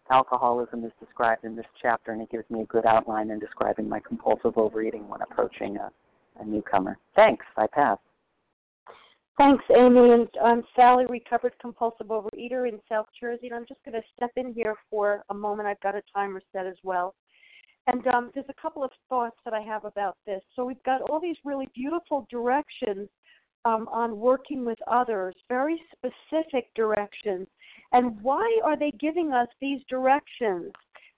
[0.10, 3.90] alcoholism is described in this chapter, and it gives me a good outline in describing
[3.90, 5.92] my compulsive overeating when approaching a,
[6.42, 6.98] a newcomer.
[7.16, 7.46] Thanks.
[7.58, 7.98] I pass.
[9.38, 10.12] Thanks, Amy.
[10.12, 13.48] And I'm Sally, recovered compulsive overeater in South Jersey.
[13.48, 15.68] And I'm just going to step in here for a moment.
[15.68, 17.16] I've got a timer set as well.
[17.88, 20.42] And um, there's a couple of thoughts that I have about this.
[20.56, 23.10] So we've got all these really beautiful directions
[23.66, 27.48] um, on working with others, very specific directions.
[27.92, 30.72] And why are they giving us these directions?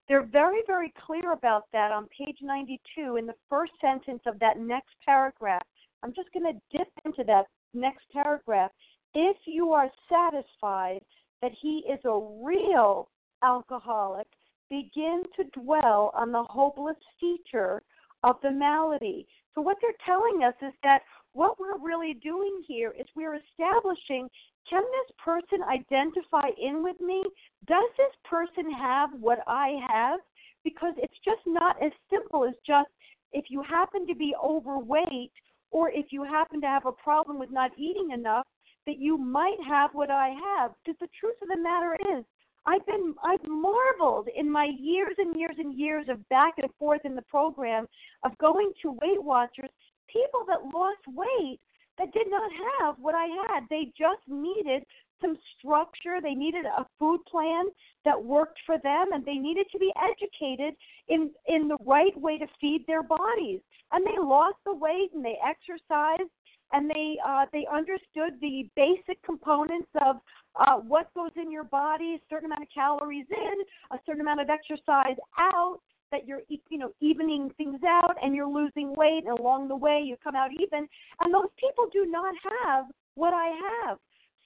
[0.08, 4.60] They're very, very clear about that on page 92 in the first sentence of that
[4.60, 5.64] next paragraph.
[6.04, 8.72] I'm just going to dip into that next paragraph,
[9.14, 11.00] if you are satisfied
[11.42, 13.10] that he is a real
[13.44, 14.28] alcoholic,
[14.70, 17.82] begin to dwell on the hopeless feature
[18.24, 19.28] of the malady.
[19.56, 21.00] So, what they're telling us is that
[21.34, 24.30] what we're really doing here is we're establishing
[24.70, 27.24] can this person identify in with me?
[27.68, 30.20] Does this person have what I have?
[30.64, 32.90] Because it's just not as simple as just
[33.32, 35.32] if you happen to be overweight,
[35.72, 38.46] or if you happen to have a problem with not eating enough,
[38.86, 40.72] that you might have what I have.
[40.84, 42.24] Because the truth of the matter is,
[42.66, 47.02] I've been I've marveled in my years and years and years of back and forth
[47.06, 47.88] in the program
[48.24, 49.70] of going to Weight Watchers,
[50.12, 51.60] people that lost weight
[51.98, 53.64] that did not have what I had.
[53.70, 54.84] They just needed
[55.22, 56.20] some structure.
[56.22, 57.66] They needed a food plan
[58.06, 60.76] that worked for them, and they needed to be educated
[61.08, 63.60] in in the right way to feed their bodies.
[63.92, 66.32] And they lost the weight, and they exercised,
[66.74, 70.18] and they uh, they understood the basic components of
[70.60, 74.42] uh, what goes in your body, a certain amount of calories in, a certain amount
[74.42, 75.80] of exercise out.
[76.12, 80.02] That you're you know evening things out, and you're losing weight, and along the way
[80.04, 80.88] you come out even.
[81.22, 82.86] And those people do not have
[83.16, 83.54] what I
[83.86, 83.98] have.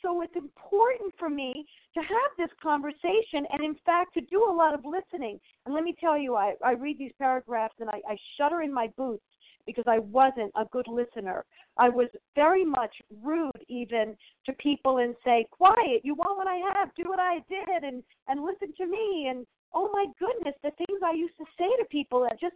[0.01, 4.51] So it's important for me to have this conversation and, in fact, to do a
[4.51, 5.39] lot of listening.
[5.65, 8.73] And let me tell you, I, I read these paragraphs and I, I shudder in
[8.73, 9.23] my boots
[9.65, 11.45] because I wasn't a good listener.
[11.77, 12.93] I was very much
[13.23, 17.35] rude even to people and say, "Quiet, you want what I have, do what I
[17.47, 21.45] did and and listen to me." And oh my goodness, the things I used to
[21.57, 22.55] say to people, I just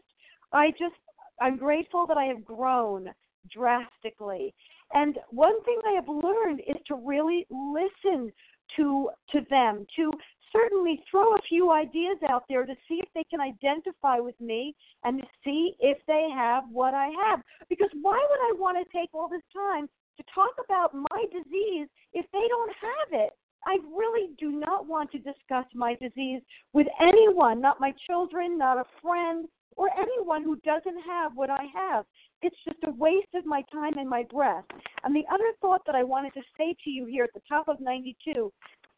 [0.51, 0.95] I just
[1.41, 3.09] I'm grateful that I have grown
[3.51, 4.53] drastically.
[4.93, 8.32] And one thing I have learned is to really listen
[8.78, 10.11] to to them, to
[10.51, 14.76] certainly throw a few ideas out there to see if they can identify with me
[15.03, 17.41] and to see if they have what I have.
[17.70, 19.88] Because why would I want to take all this time
[20.18, 23.32] to talk about my disease if they don't have it?
[23.66, 26.41] I really do not want to discuss my disease
[26.74, 31.66] with anyone, not my children, not a friend, or anyone who doesn't have what I
[31.74, 32.05] have.
[32.41, 34.66] It's just a waste of my time and my breath.
[35.03, 37.68] And the other thought that I wanted to say to you here at the top
[37.68, 38.51] of 92,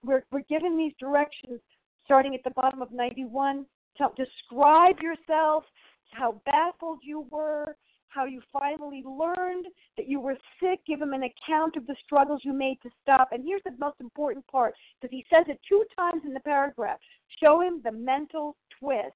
[0.03, 1.59] we're, we're given these directions
[2.05, 3.65] starting at the bottom of 91
[3.97, 5.63] to describe yourself,
[6.11, 7.75] how baffled you were,
[8.09, 12.41] how you finally learned that you were sick, give him an account of the struggles
[12.43, 13.29] you made to stop.
[13.31, 16.99] And here's the most important part, because he says it two times in the paragraph.
[17.41, 19.15] Show him the mental twist.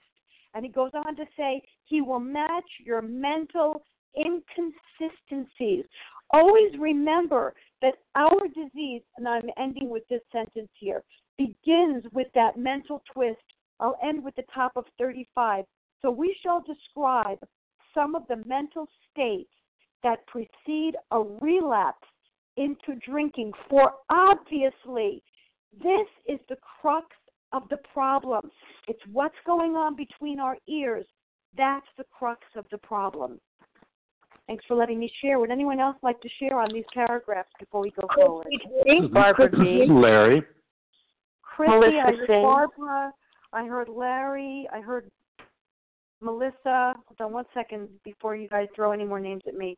[0.53, 3.83] And he goes on to say, He will match your mental
[4.17, 5.85] inconsistencies.
[6.31, 11.03] Always remember that our disease, and I'm ending with this sentence here,
[11.37, 13.41] begins with that mental twist.
[13.79, 15.65] I'll end with the top of 35.
[16.01, 17.39] So we shall describe
[17.93, 19.49] some of the mental states
[20.03, 22.07] that precede a relapse
[22.57, 23.51] into drinking.
[23.69, 25.23] For obviously,
[25.81, 27.07] this is the crux
[27.53, 28.49] of the problem.
[28.87, 31.05] It's what's going on between our ears.
[31.57, 33.39] That's the crux of the problem.
[34.47, 35.39] Thanks for letting me share.
[35.39, 38.47] Would anyone else like to share on these paragraphs before we go forward?
[39.11, 39.85] Barbara G.
[39.89, 40.43] Larry.
[41.41, 43.13] Christy, Melissa I heard Barbara.
[43.53, 44.67] I heard Larry.
[44.73, 45.09] I heard
[46.21, 46.95] Melissa.
[47.07, 49.77] Hold on one second before you guys throw any more names at me.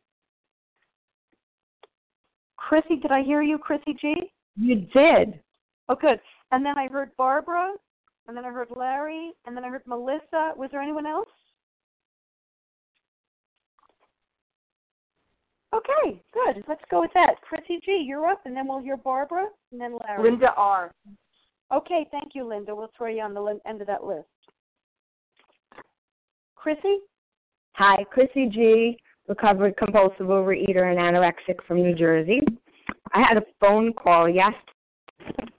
[2.56, 4.14] Chrissy, did I hear you, Chrissy G?
[4.56, 5.40] You did.
[5.88, 6.20] Oh, good.
[6.52, 7.72] And then I heard Barbara,
[8.26, 10.52] and then I heard Larry, and then I heard Melissa.
[10.56, 11.28] Was there anyone else?
[15.74, 16.62] Okay, good.
[16.68, 17.40] Let's go with that.
[17.42, 20.22] Chrissy G, you're up, and then we'll hear Barbara, and then Larry.
[20.30, 20.92] Linda R.
[21.72, 22.74] Okay, thank you, Linda.
[22.74, 24.28] We'll throw you on the end of that list.
[26.64, 26.96] Chrissy?
[27.74, 28.98] Hi, Chrissy G,
[29.28, 32.40] recovered compulsive overeater and anorexic from New Jersey.
[33.12, 35.52] I had a phone call yesterday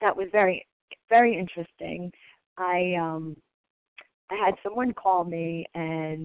[0.00, 0.64] that was very
[1.08, 2.12] very interesting.
[2.56, 3.36] I um
[4.30, 6.24] I had someone call me and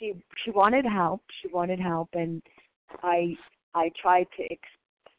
[0.00, 1.22] she she wanted help.
[1.40, 2.42] She wanted help and
[3.04, 3.36] I
[3.76, 4.68] I tried to ex-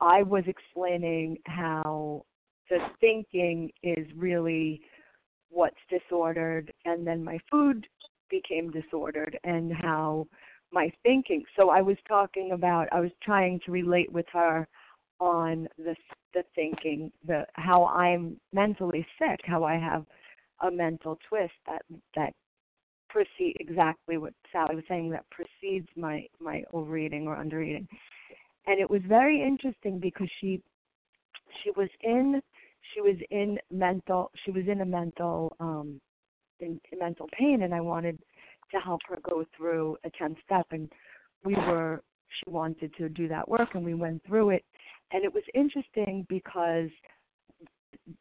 [0.02, 2.26] I was explaining how
[2.70, 4.82] the thinking is really
[5.50, 7.88] what's disordered and then my food
[8.30, 10.28] became disordered and how
[10.72, 14.68] my thinking so i was talking about i was trying to relate with her
[15.20, 15.96] on the
[16.34, 20.06] the thinking the how i'm mentally sick how i have
[20.62, 21.82] a mental twist that
[22.16, 22.34] that
[23.10, 27.88] precede exactly what Sally was saying that precedes my my overeating or undereating,
[28.66, 30.62] and it was very interesting because she
[31.64, 32.42] she was in
[32.94, 36.00] she was in mental she was in a mental um
[36.60, 38.20] in, in mental pain and I wanted
[38.72, 40.92] to help her go through a 10 step and
[41.44, 44.66] we were she wanted to do that work and we went through it
[45.12, 46.90] and it was interesting because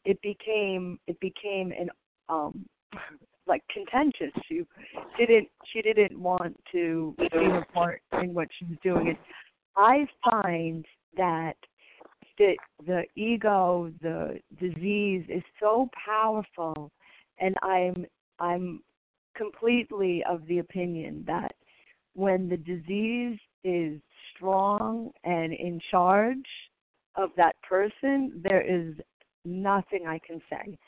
[0.04, 1.90] it became it became an
[2.28, 2.64] um
[3.46, 4.32] like contentious.
[4.48, 4.62] She
[5.18, 9.08] didn't she didn't want to be a part in what she was doing.
[9.08, 9.18] And
[9.76, 10.84] I find
[11.16, 11.56] that
[12.38, 12.56] the
[12.86, 16.90] the ego, the disease is so powerful
[17.38, 18.06] and I'm
[18.38, 18.82] I'm
[19.36, 21.54] completely of the opinion that
[22.14, 24.00] when the disease is
[24.34, 26.38] strong and in charge
[27.16, 28.94] of that person, there is
[29.44, 30.78] nothing I can say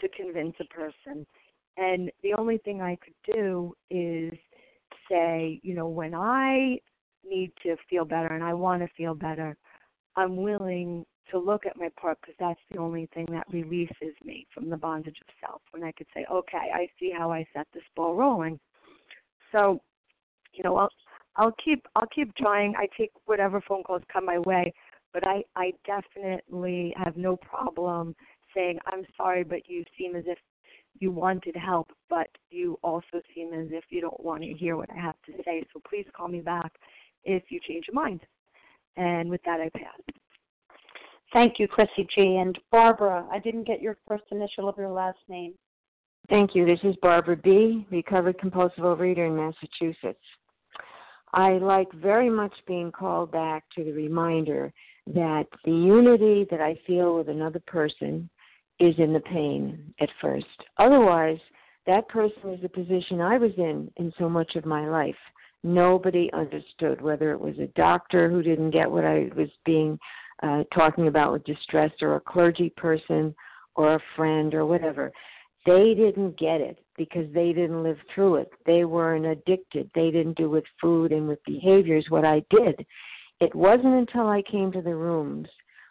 [0.00, 1.26] to convince a person.
[1.76, 4.32] And the only thing I could do is
[5.10, 6.78] say, you know, when I
[7.28, 9.56] need to feel better and I want to feel better,
[10.16, 14.46] I'm willing to look at my part because that's the only thing that releases me
[14.52, 15.62] from the bondage of self.
[15.70, 18.58] When I could say, okay, I see how I set this ball rolling.
[19.52, 19.80] So,
[20.52, 20.90] you know, I'll
[21.36, 22.74] I'll keep I'll keep trying.
[22.76, 24.72] I take whatever phone calls come my way,
[25.12, 28.14] but I I definitely have no problem
[28.54, 30.38] saying I'm sorry, but you seem as if
[30.98, 34.90] you wanted help, but you also seem as if you don't want to hear what
[34.90, 35.64] I have to say.
[35.72, 36.72] So please call me back
[37.24, 38.20] if you change your mind.
[38.96, 40.16] And with that, I pass.
[41.32, 42.36] Thank you, Chrissy G.
[42.36, 45.54] And Barbara, I didn't get your first initial of your last name.
[46.28, 46.66] Thank you.
[46.66, 50.24] This is Barbara B., recovered compulsive overeater in Massachusetts.
[51.32, 54.72] I like very much being called back to the reminder
[55.06, 58.28] that the unity that I feel with another person
[58.80, 60.46] is in the pain at first.
[60.78, 61.38] Otherwise,
[61.86, 65.14] that person is the position I was in in so much of my life.
[65.62, 69.98] Nobody understood, whether it was a doctor who didn't get what I was being
[70.42, 73.34] uh, talking about with distress, or a clergy person,
[73.74, 75.12] or a friend, or whatever.
[75.66, 78.50] They didn't get it because they didn't live through it.
[78.64, 79.90] They weren't addicted.
[79.94, 82.86] They didn't do with food and with behaviors what I did.
[83.40, 85.48] It wasn't until I came to the rooms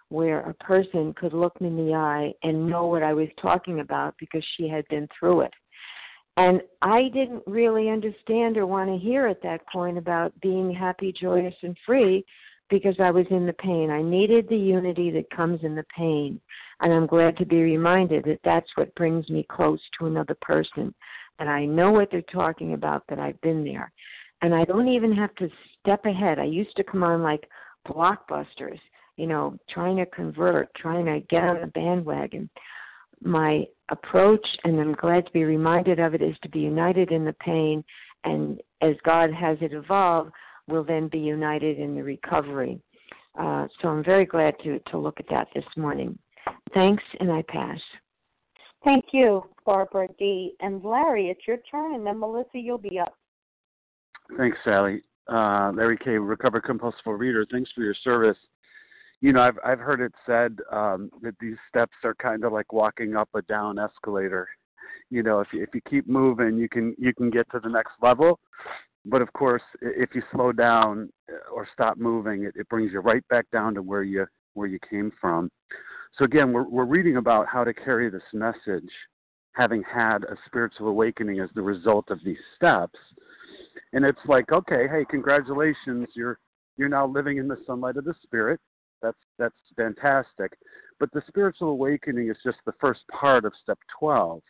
[0.09, 3.79] where a person could look me in the eye and know what I was talking
[3.79, 5.53] about because she had been through it.
[6.39, 11.11] And I didn't really understand or want to hear at that point about being happy,
[11.11, 12.23] joyous, and free
[12.69, 13.89] because I was in the pain.
[13.89, 16.39] I needed the unity that comes in the pain.
[16.79, 20.93] And I'm glad to be reminded that that's what brings me close to another person.
[21.39, 23.91] That I know what they're talking about, that I've been there.
[24.41, 25.49] And I don't even have to
[25.81, 26.39] step ahead.
[26.39, 27.49] I used to come on like
[27.85, 28.79] blockbusters
[29.19, 32.49] you know, trying to convert, trying to get on the bandwagon.
[33.21, 37.25] My approach, and I'm glad to be reminded of it, is to be united in
[37.25, 37.83] the pain,
[38.23, 40.29] and as God has it evolve,
[40.67, 42.79] we'll then be united in the recovery.
[43.37, 46.17] Uh, so I'm very glad to, to look at that this morning.
[46.73, 47.79] Thanks, and I pass.
[48.83, 50.53] Thank you, Barbara D.
[50.61, 53.13] And Larry, it's your turn, and then Melissa, you'll be up.
[54.37, 55.01] Thanks, Sally.
[55.27, 57.45] Uh, Larry K., recovered compulsive reader.
[57.51, 58.37] Thanks for your service
[59.21, 62.71] you know, I've I've heard it said um, that these steps are kind of like
[62.71, 64.47] walking up a down escalator.
[65.09, 67.69] You know, if you, if you keep moving, you can you can get to the
[67.69, 68.39] next level.
[69.05, 72.99] But of course, if you slow down uh, or stop moving, it, it brings you
[72.99, 75.51] right back down to where you where you came from.
[76.17, 78.89] So again, we're we're reading about how to carry this message,
[79.53, 82.99] having had a spiritual awakening as the result of these steps.
[83.91, 86.39] And it's like, okay, hey, congratulations, you're
[86.77, 88.61] you're now living in the sunlight of the spirit
[89.01, 90.57] that's that's fantastic.
[90.99, 94.41] But the spiritual awakening is just the first part of step 12.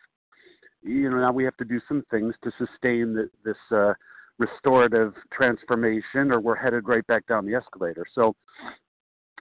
[0.82, 3.92] You know, now we have to do some things to sustain the, this uh,
[4.38, 8.04] restorative transformation, or we're headed right back down the escalator.
[8.14, 8.34] So,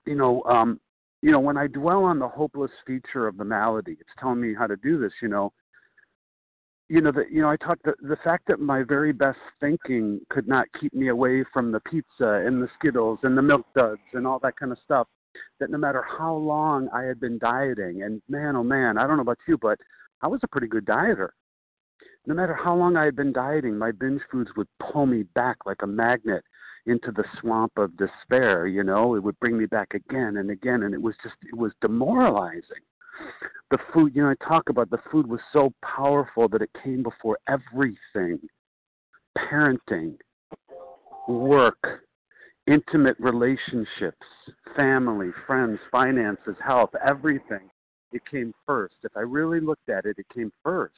[0.06, 0.80] you know, um,
[1.22, 4.54] you know, when I dwell on the hopeless feature of the malady, it's telling me
[4.54, 5.14] how to do this.
[5.22, 5.54] You know,
[6.90, 10.20] you know that you know I talked the, the fact that my very best thinking
[10.30, 14.02] could not keep me away from the pizza and the Skittles and the milk duds
[14.14, 15.08] and all that kind of stuff.
[15.60, 19.18] That no matter how long I had been dieting, and man, oh man, I don't
[19.18, 19.80] know about you, but
[20.24, 21.30] I was a pretty good dieter.
[22.26, 25.58] No matter how long I had been dieting, my binge foods would pull me back
[25.66, 26.44] like a magnet
[26.88, 28.66] into the swamp of despair.
[28.66, 31.58] You know, it would bring me back again and again, and it was just it
[31.58, 32.84] was demoralizing.
[33.72, 37.04] The food, you know, I talk about the food was so powerful that it came
[37.04, 38.40] before everything
[39.38, 40.16] parenting,
[41.28, 42.02] work,
[42.68, 44.26] intimate relationships,
[44.76, 47.70] family, friends, finances, health, everything.
[48.12, 48.96] It came first.
[49.04, 50.96] If I really looked at it, it came first.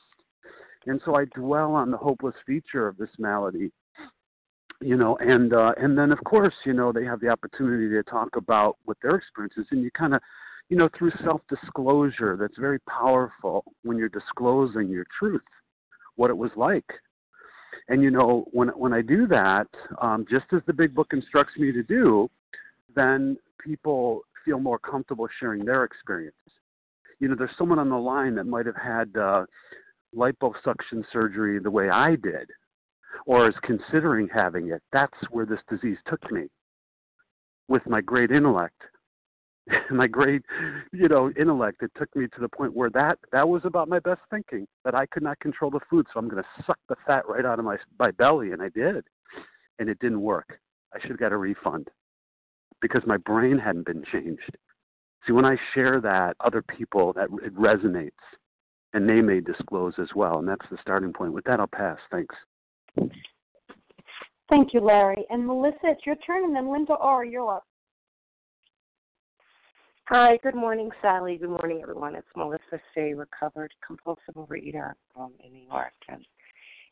[0.88, 3.72] And so I dwell on the hopeless feature of this malady
[4.84, 8.02] you know and uh and then of course you know they have the opportunity to
[8.02, 10.22] talk about what their experiences and you kind of
[10.72, 15.42] you know through self disclosure that's very powerful when you're disclosing your truth
[16.16, 16.90] what it was like.
[17.88, 19.68] And you know when when i do that
[20.02, 22.30] um just as the big book instructs me to do
[22.96, 26.52] then people feel more comfortable sharing their experiences
[27.20, 29.46] you know there's someone on the line that might have had uh
[30.16, 32.50] liposuction surgery the way i did
[33.26, 36.48] or is considering having it, that's where this disease took me
[37.68, 38.82] with my great intellect.
[39.92, 40.44] my great,
[40.92, 41.84] you know, intellect.
[41.84, 44.96] It took me to the point where that that was about my best thinking that
[44.96, 47.60] I could not control the food, so I'm going to suck the fat right out
[47.60, 49.06] of my my belly, and I did,
[49.80, 50.60] and it didn't work.
[50.94, 51.90] I should have got a refund
[52.82, 54.58] because my brain hadn't been changed.
[55.26, 58.12] See, when I share that, other people that it resonates,
[58.94, 61.34] and they may disclose as well, and that's the starting point.
[61.34, 62.00] With that, I'll pass.
[62.10, 62.36] Thanks.
[64.50, 65.26] Thank you, Larry.
[65.30, 67.64] And Melissa, it's your turn, and then Linda R., you're up.
[70.14, 71.38] Hi, good morning, Sally.
[71.38, 72.16] Good morning, everyone.
[72.16, 75.94] It's Melissa C., recovered compulsive overeater um, in New York.
[76.10, 76.26] And,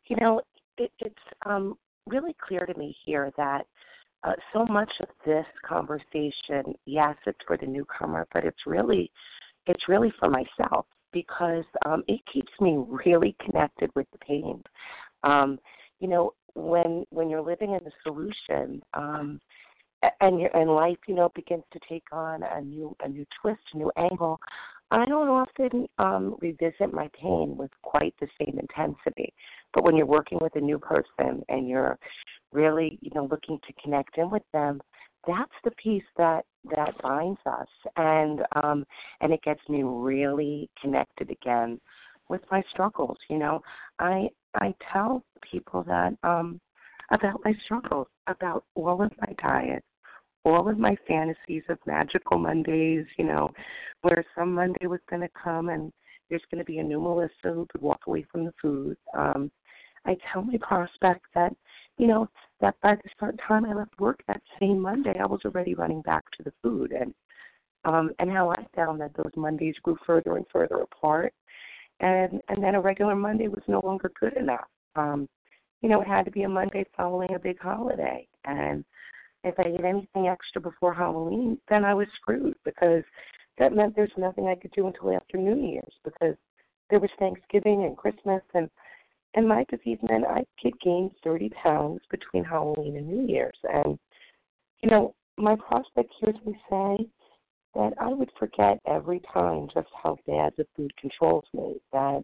[0.07, 0.39] you know,
[0.77, 1.15] it, it's
[1.45, 3.63] um, really clear to me here that
[4.23, 9.11] uh, so much of this conversation, yes, it's for the newcomer, but it's really,
[9.67, 14.63] it's really for myself because um, it keeps me really connected with the pain.
[15.23, 15.59] Um,
[15.99, 19.41] you know, when when you're living in the solution, um,
[20.21, 23.61] and your and life, you know, begins to take on a new a new twist,
[23.73, 24.39] a new angle.
[24.91, 29.33] I don't often um, revisit my pain with quite the same intensity.
[29.73, 31.99] But when you're working with a new person and you're
[32.51, 34.81] really, you know, looking to connect in with them,
[35.27, 36.45] that's the piece that
[36.75, 38.85] that binds us, and um,
[39.21, 41.79] and it gets me really connected again
[42.29, 43.17] with my struggles.
[43.29, 43.61] You know,
[43.99, 46.59] I I tell people that um
[47.11, 49.83] about my struggles, about all of my diet,
[50.49, 53.51] all of my fantasies of magical Mondays, you know,
[54.01, 55.91] where some Monday was going to come and
[56.29, 58.97] there's going to be a new Melissa who could walk away from the food.
[59.17, 59.51] Um,
[60.05, 61.53] I tell my prospect that,
[61.97, 62.27] you know,
[62.61, 66.01] that by the start time I left work that same Monday, I was already running
[66.01, 67.13] back to the food, and
[67.85, 71.33] um, and how I found that those Mondays grew further and further apart,
[71.99, 74.67] and and then a regular Monday was no longer good enough.
[74.95, 75.27] Um,
[75.81, 78.83] you know, it had to be a Monday following a big holiday, and
[79.43, 83.03] if I ate anything extra before Halloween, then I was screwed because
[83.57, 86.35] that meant there's nothing I could do until after New Year's because
[86.89, 88.69] there was Thanksgiving and Christmas and
[89.35, 93.57] and my disease meant I could gain 30 pounds between Halloween and New Year's.
[93.71, 93.99] And,
[94.81, 97.07] you know, my prospect hears me say,
[97.75, 101.75] that I would forget every time just how bad the food controls me.
[101.93, 102.23] That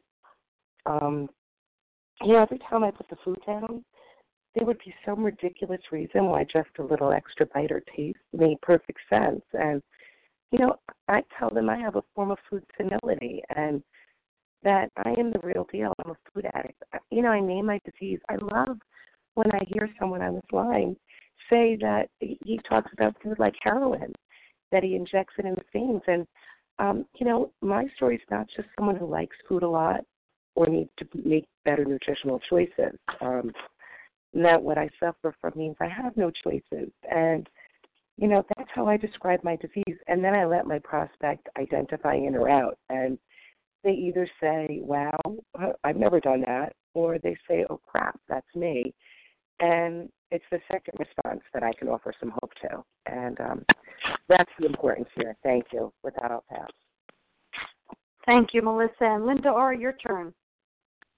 [0.86, 1.30] um
[2.22, 3.84] you know, every time I put the food down,
[4.56, 8.60] there would be some ridiculous reason why just a little extra bite or taste made
[8.62, 9.42] perfect sense.
[9.54, 9.82] And
[10.52, 10.76] you know,
[11.08, 13.84] I tell them I have a form of food senility and
[14.64, 15.94] that I am the real deal.
[16.04, 16.82] I'm a food addict.
[17.12, 18.20] You know, I name my disease.
[18.30, 18.78] I love
[19.34, 20.96] when I hear someone on this line
[21.50, 24.14] say that he talks about food like heroin
[24.72, 26.02] that he injects it in the veins.
[26.08, 26.26] And
[26.80, 30.02] um, you know, my story is not just someone who likes food a lot
[30.56, 32.98] or needs to make better nutritional choices.
[33.22, 33.52] Um,
[34.44, 36.92] that what I suffer from means I have no choices.
[37.10, 37.48] And
[38.18, 39.98] you know, that's how I describe my disease.
[40.08, 42.78] And then I let my prospect identify in or out.
[42.90, 43.18] And
[43.84, 45.20] they either say, wow,
[45.84, 48.94] I've never done that, or they say, oh crap, that's me.
[49.60, 52.84] And it's the second response that I can offer some hope to.
[53.06, 53.66] And um,
[54.28, 55.36] that's the importance here.
[55.44, 55.94] Thank you.
[56.04, 56.70] With that, I'll pass.
[58.26, 58.94] Thank you, Melissa.
[59.02, 60.34] And Linda R., your turn.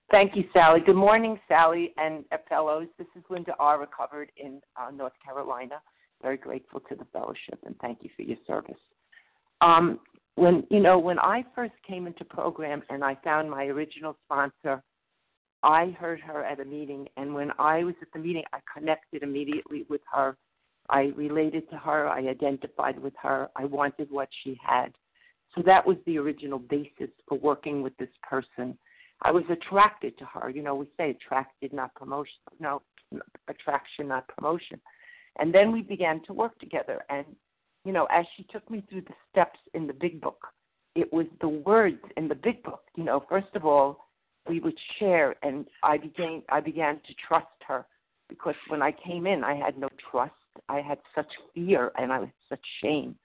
[0.10, 0.80] Thank you, Sally.
[0.86, 2.88] Good morning, Sally and fellows.
[2.98, 5.82] This is Linda R., recovered in uh, North Carolina.
[6.22, 8.80] Very grateful to the fellowship and thank you for your service.
[9.62, 10.00] Um,
[10.36, 14.82] when you know, when I first came into program and I found my original sponsor,
[15.64, 19.24] I heard her at a meeting, and when I was at the meeting, I connected
[19.24, 20.38] immediately with her
[20.90, 22.08] I related to her.
[22.08, 23.50] I identified with her.
[23.56, 24.94] I wanted what she had.
[25.56, 28.78] So that was the original basis for working with this person.
[29.22, 30.50] I was attracted to her.
[30.50, 32.36] You know, we say attracted, not promotion.
[32.60, 32.82] No,
[33.48, 34.80] attraction, not promotion.
[35.40, 37.04] And then we began to work together.
[37.10, 37.26] And,
[37.86, 40.48] you know, as she took me through the steps in the big book,
[40.96, 42.84] it was the words in the big book.
[42.96, 44.08] You know, first of all,
[44.48, 47.86] we would share, and I began I began to trust her
[48.30, 50.34] because when I came in, I had no trust.
[50.70, 53.16] I had such fear and I was such shame.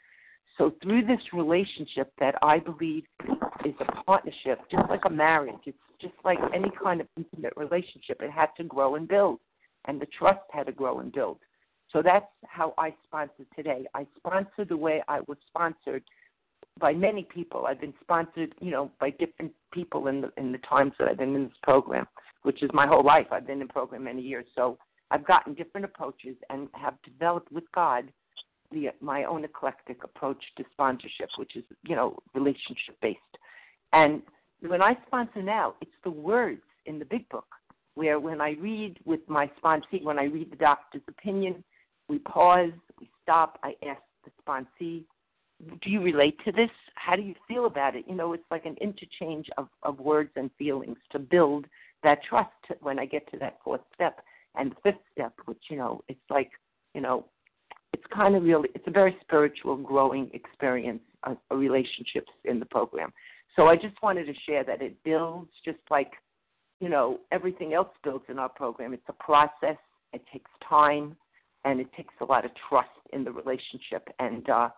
[0.58, 3.04] So through this relationship that I believe
[3.64, 8.20] is a partnership, just like a marriage, it's just like any kind of intimate relationship.
[8.20, 9.38] It had to grow and build,
[9.86, 11.38] and the trust had to grow and build.
[11.92, 13.86] So that's how I sponsor today.
[13.94, 16.02] I sponsor the way I was sponsored
[16.78, 17.66] by many people.
[17.66, 21.18] I've been sponsored, you know, by different people in the in the times that I've
[21.18, 22.06] been in this program,
[22.42, 23.26] which is my whole life.
[23.30, 24.78] I've been in program many years, so
[25.10, 28.04] I've gotten different approaches and have developed with God
[28.72, 33.18] the my own eclectic approach to sponsorship, which is you know relationship based.
[33.92, 34.22] And
[34.60, 37.46] when I sponsor now, it's the words in the big book
[37.94, 41.62] where when I read with my sponsee, when I read the doctor's opinion,
[42.08, 45.04] we pause, we stop, I ask the sponsee,
[45.82, 46.70] do you relate to this?
[46.94, 48.04] How do you feel about it?
[48.08, 51.66] You know, it's like an interchange of, of words and feelings to build
[52.02, 52.50] that trust
[52.80, 54.20] when I get to that fourth step.
[54.56, 56.50] And the fifth step, which, you know, it's like,
[56.94, 57.26] you know,
[58.02, 63.12] it's kind of really, it's a very spiritual, growing experience, of relationships in the program.
[63.54, 66.10] So I just wanted to share that it builds just like,
[66.80, 68.92] you know, everything else builds in our program.
[68.92, 69.76] It's a process,
[70.12, 71.16] it takes time,
[71.64, 74.08] and it takes a lot of trust in the relationship.
[74.18, 74.70] And uh,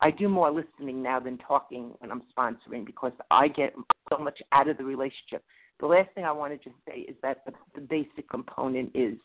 [0.00, 3.74] I do more listening now than talking when I'm sponsoring because I get
[4.08, 5.44] so much out of the relationship.
[5.80, 9.16] The last thing I want to say is that the, the basic component is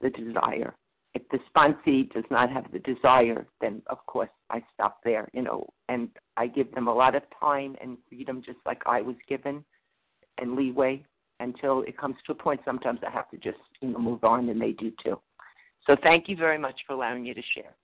[0.00, 0.74] the desire.
[1.18, 5.42] If the sponsee does not have the desire, then of course I stop there, you
[5.42, 9.16] know, and I give them a lot of time and freedom, just like I was
[9.28, 9.64] given,
[10.40, 11.04] and leeway
[11.40, 12.60] until it comes to a point.
[12.64, 15.18] Sometimes I have to just, you know, move on, and they do too.
[15.88, 17.74] So thank you very much for allowing me to share.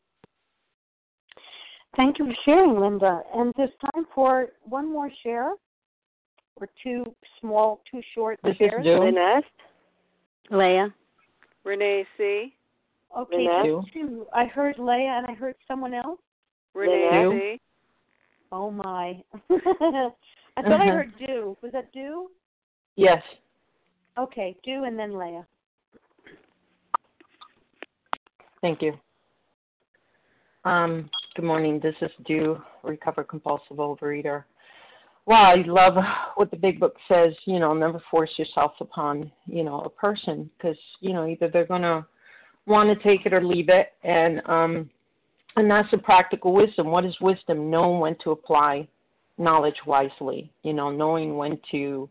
[1.97, 3.23] Thank you for sharing, Linda.
[3.35, 5.55] And there's time for one more share
[6.57, 7.05] or two
[7.41, 8.87] small, two short this shares.
[8.87, 9.45] Is Lynette.
[10.53, 10.95] Leah.
[11.65, 12.55] Renee C.
[13.17, 13.85] Okay, Lynette.
[13.93, 14.27] two.
[14.35, 16.19] I heard Leah and I heard someone else.
[16.75, 17.61] Renee C.
[18.51, 19.23] Oh my.
[20.57, 21.57] I thought I heard Do.
[21.63, 22.29] Was that Do?
[22.97, 23.23] Yes.
[24.19, 25.47] Okay, Do and then Leah.
[28.61, 28.93] Thank you.
[30.65, 31.81] Um, good morning.
[31.83, 34.45] This is Do, recover compulsive overeater.
[35.27, 35.95] Wow, I love
[36.37, 37.33] what the big book says.
[37.45, 41.67] You know, never force yourself upon you know a person because you know either they're
[41.67, 42.07] gonna
[42.67, 44.91] want to take it or leave it, and um,
[45.57, 46.89] and that's the practical wisdom.
[46.89, 47.71] What is wisdom?
[47.71, 48.89] Knowing when to apply
[49.39, 50.51] knowledge wisely.
[50.63, 52.09] You know, knowing when to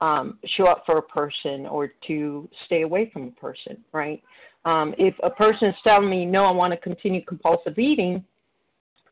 [0.00, 3.78] um, show up for a person or to stay away from a person.
[3.92, 4.22] Right.
[4.64, 8.24] Um, if a person is telling me, no, I want to continue compulsive eating,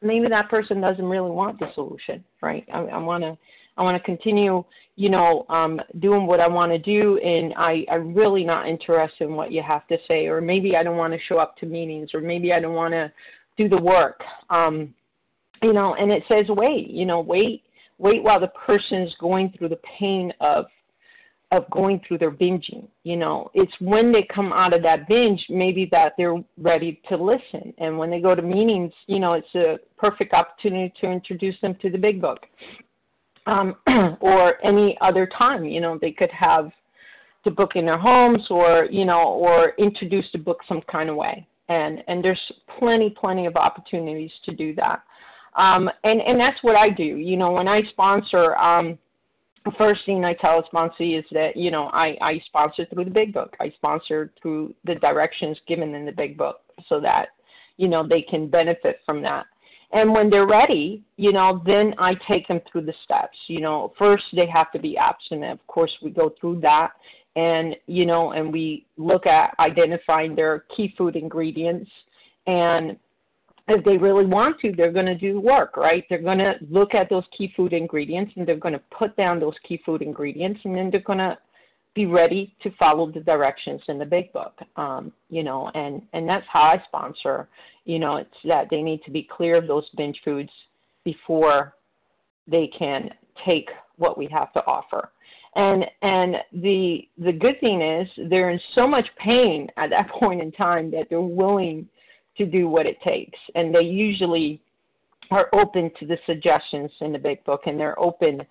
[0.03, 2.67] maybe that person doesn't really want the solution, right?
[2.73, 3.39] I, I want to,
[3.77, 4.65] I want to continue,
[4.97, 9.25] you know, um, doing what I want to do, and I, I'm really not interested
[9.25, 11.67] in what you have to say, or maybe I don't want to show up to
[11.67, 13.13] meetings, or maybe I don't want to
[13.57, 14.21] do the work,
[14.51, 14.95] um,
[15.63, 15.95] you know.
[15.95, 17.65] And it says wait, you know, wait,
[17.99, 20.67] wait while the person is going through the pain of
[21.55, 22.89] of going through their binging.
[23.05, 27.17] You know, it's when they come out of that binge, maybe that they're ready to
[27.17, 27.73] listen.
[27.79, 31.77] And when they go to meetings, you know, it's a perfect opportunity to introduce them
[31.83, 32.41] to the big book.
[33.47, 33.77] Um,
[34.21, 36.71] or any other time, you know, they could have
[37.45, 41.17] the book in their homes or, you know, or introduce the book some kind of
[41.17, 41.47] way.
[41.69, 42.41] And and there's
[42.79, 45.03] plenty, plenty of opportunities to do that.
[45.57, 47.05] Um, and, and that's what I do.
[47.05, 48.99] You know, when I sponsor, um,
[49.65, 53.05] the first thing I tell a sponsee is that you know I I sponsor through
[53.05, 53.57] the big book.
[53.61, 57.29] I sponsor through the directions given in the big book, so that
[57.77, 59.47] you know they can benefit from that.
[59.95, 63.39] And when they're ready, you know, then I take them through the steps.
[63.47, 65.61] You know, first they have to be abstinent.
[65.61, 66.91] Of course, we go through that,
[67.37, 71.91] and you know, and we look at identifying their key food ingredients
[72.47, 72.97] and
[73.67, 76.05] if they really want to, they're going to do work, right?
[76.09, 79.41] They're going to look at those key food ingredients and they're going to put down
[79.41, 81.39] those key food ingredients and then they're going to
[81.95, 84.59] be ready to follow the directions in the big book.
[84.77, 87.49] Um, you know, and and that's how I sponsor.
[87.85, 90.51] You know, it's that they need to be clear of those binge foods
[91.05, 91.75] before
[92.49, 93.11] they can
[93.45, 95.11] take what we have to offer.
[95.55, 100.43] And and the the good thing is they're in so much pain at that point
[100.43, 101.89] in time that they're willing
[102.39, 103.39] to do what it takes.
[103.55, 104.61] And they usually
[105.31, 108.43] are open to the suggestions in the big book and they're open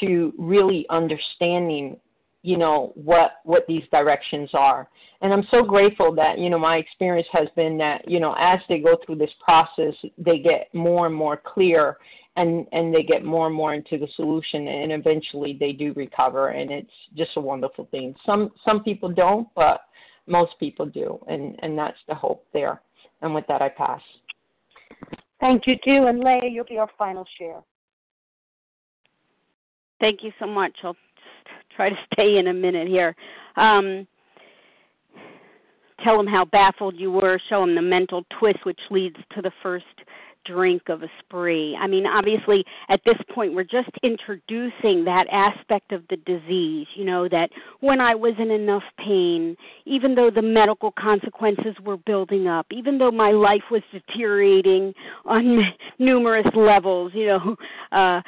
[0.00, 1.96] to really understanding
[2.42, 4.88] you know what what these directions are.
[5.22, 8.60] And i'm so grateful that you know my experience has been that you know as
[8.68, 11.98] they go through this process they get more and more clear
[12.36, 16.48] and and they get more and more into the solution and eventually they do recover
[16.48, 18.14] and it's just a wonderful thing.
[18.24, 19.82] Some some people don't but
[20.26, 22.80] most people do and and that's the hope there.
[23.22, 24.00] And with that i pass.
[25.40, 26.06] Thank you too.
[26.06, 27.60] And leah you'll be our final share.
[30.00, 30.72] Thank you so much.
[30.82, 31.09] i'll just
[31.80, 33.14] try to stay in a minute here
[33.56, 34.06] um
[36.04, 39.52] tell them how baffled you were show them the mental twist which leads to the
[39.62, 39.84] first
[40.46, 41.76] drink of a spree.
[41.80, 47.04] I mean, obviously, at this point, we're just introducing that aspect of the disease, you
[47.04, 47.50] know, that
[47.80, 52.98] when I was in enough pain, even though the medical consequences were building up, even
[52.98, 55.60] though my life was deteriorating on
[55.98, 57.56] numerous levels, you know,
[57.92, 58.20] uh,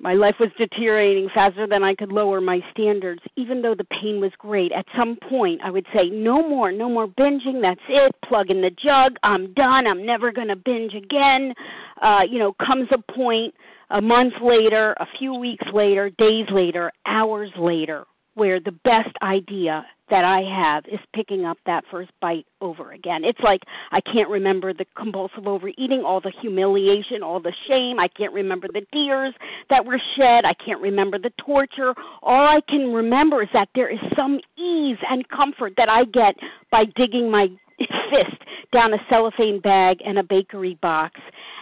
[0.00, 4.20] my life was deteriorating faster than I could lower my standards, even though the pain
[4.20, 4.70] was great.
[4.70, 7.60] At some point, I would say, No more, no more binging.
[7.60, 8.14] That's it.
[8.24, 9.16] Plug in the jug.
[9.22, 9.86] I'm done.
[9.86, 11.52] I'm never going to binge again.
[12.00, 13.54] Uh, you know, comes a point
[13.90, 19.84] a month later, a few weeks later, days later, hours later, where the best idea
[20.10, 23.24] that I have is picking up that first bite over again.
[23.24, 27.98] It's like I can't remember the compulsive overeating, all the humiliation, all the shame.
[27.98, 29.34] I can't remember the tears
[29.70, 30.44] that were shed.
[30.44, 31.94] I can't remember the torture.
[32.22, 36.34] All I can remember is that there is some ease and comfort that I get
[36.70, 37.48] by digging my
[37.78, 38.42] fist
[38.72, 41.20] down a cellophane bag and a bakery box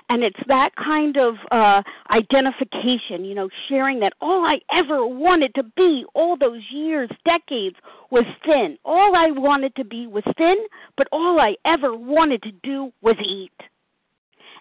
[0.08, 5.54] and it's that kind of uh identification you know sharing that all i ever wanted
[5.54, 7.76] to be all those years decades
[8.10, 8.78] was thin.
[8.84, 10.56] All i wanted to be was thin
[10.96, 13.50] but all i ever wanted to do was eat.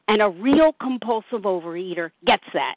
[0.07, 2.75] And a real compulsive overeater gets that.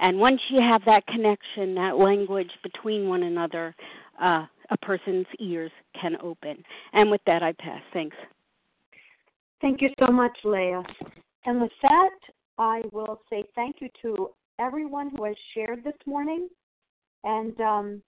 [0.00, 3.74] And once you have that connection that language between one another
[4.20, 6.62] uh a person's ears can open.
[6.92, 7.82] And with that i pass.
[7.92, 8.16] Thanks.
[9.60, 10.82] Thank you so much, Leah.
[11.46, 12.10] And with that,
[12.58, 16.48] I will say thank you to everyone who has shared this morning
[17.24, 18.02] and um,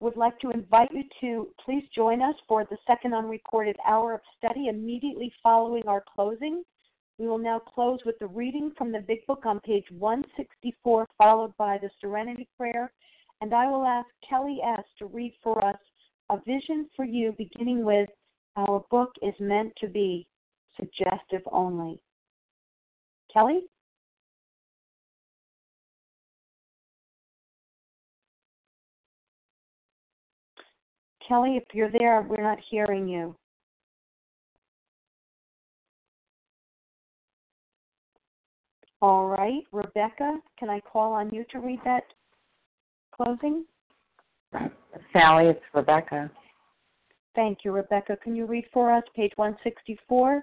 [0.00, 4.20] would like to invite you to please join us for the second unrecorded hour of
[4.38, 6.62] study immediately following our closing.
[7.18, 11.54] We will now close with the reading from the Big Book on page 164, followed
[11.58, 12.90] by the Serenity Prayer.
[13.42, 14.84] And I will ask Kelly S.
[14.98, 15.76] to read for us
[16.30, 18.08] a vision for you, beginning with
[18.56, 20.26] our book is meant to be
[20.78, 22.00] suggestive only.
[23.32, 23.60] Kelly?
[31.26, 33.36] Kelly, if you're there, we're not hearing you.
[39.02, 42.02] All right, Rebecca, can I call on you to read that
[43.14, 43.64] closing?
[45.12, 46.30] Sally, it's Rebecca.
[47.34, 48.18] Thank you, Rebecca.
[48.22, 50.42] Can you read for us page 164?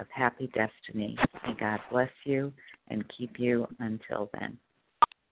[0.00, 1.16] of happy destiny.
[1.46, 2.52] May God bless you
[2.88, 4.56] and keep you until then.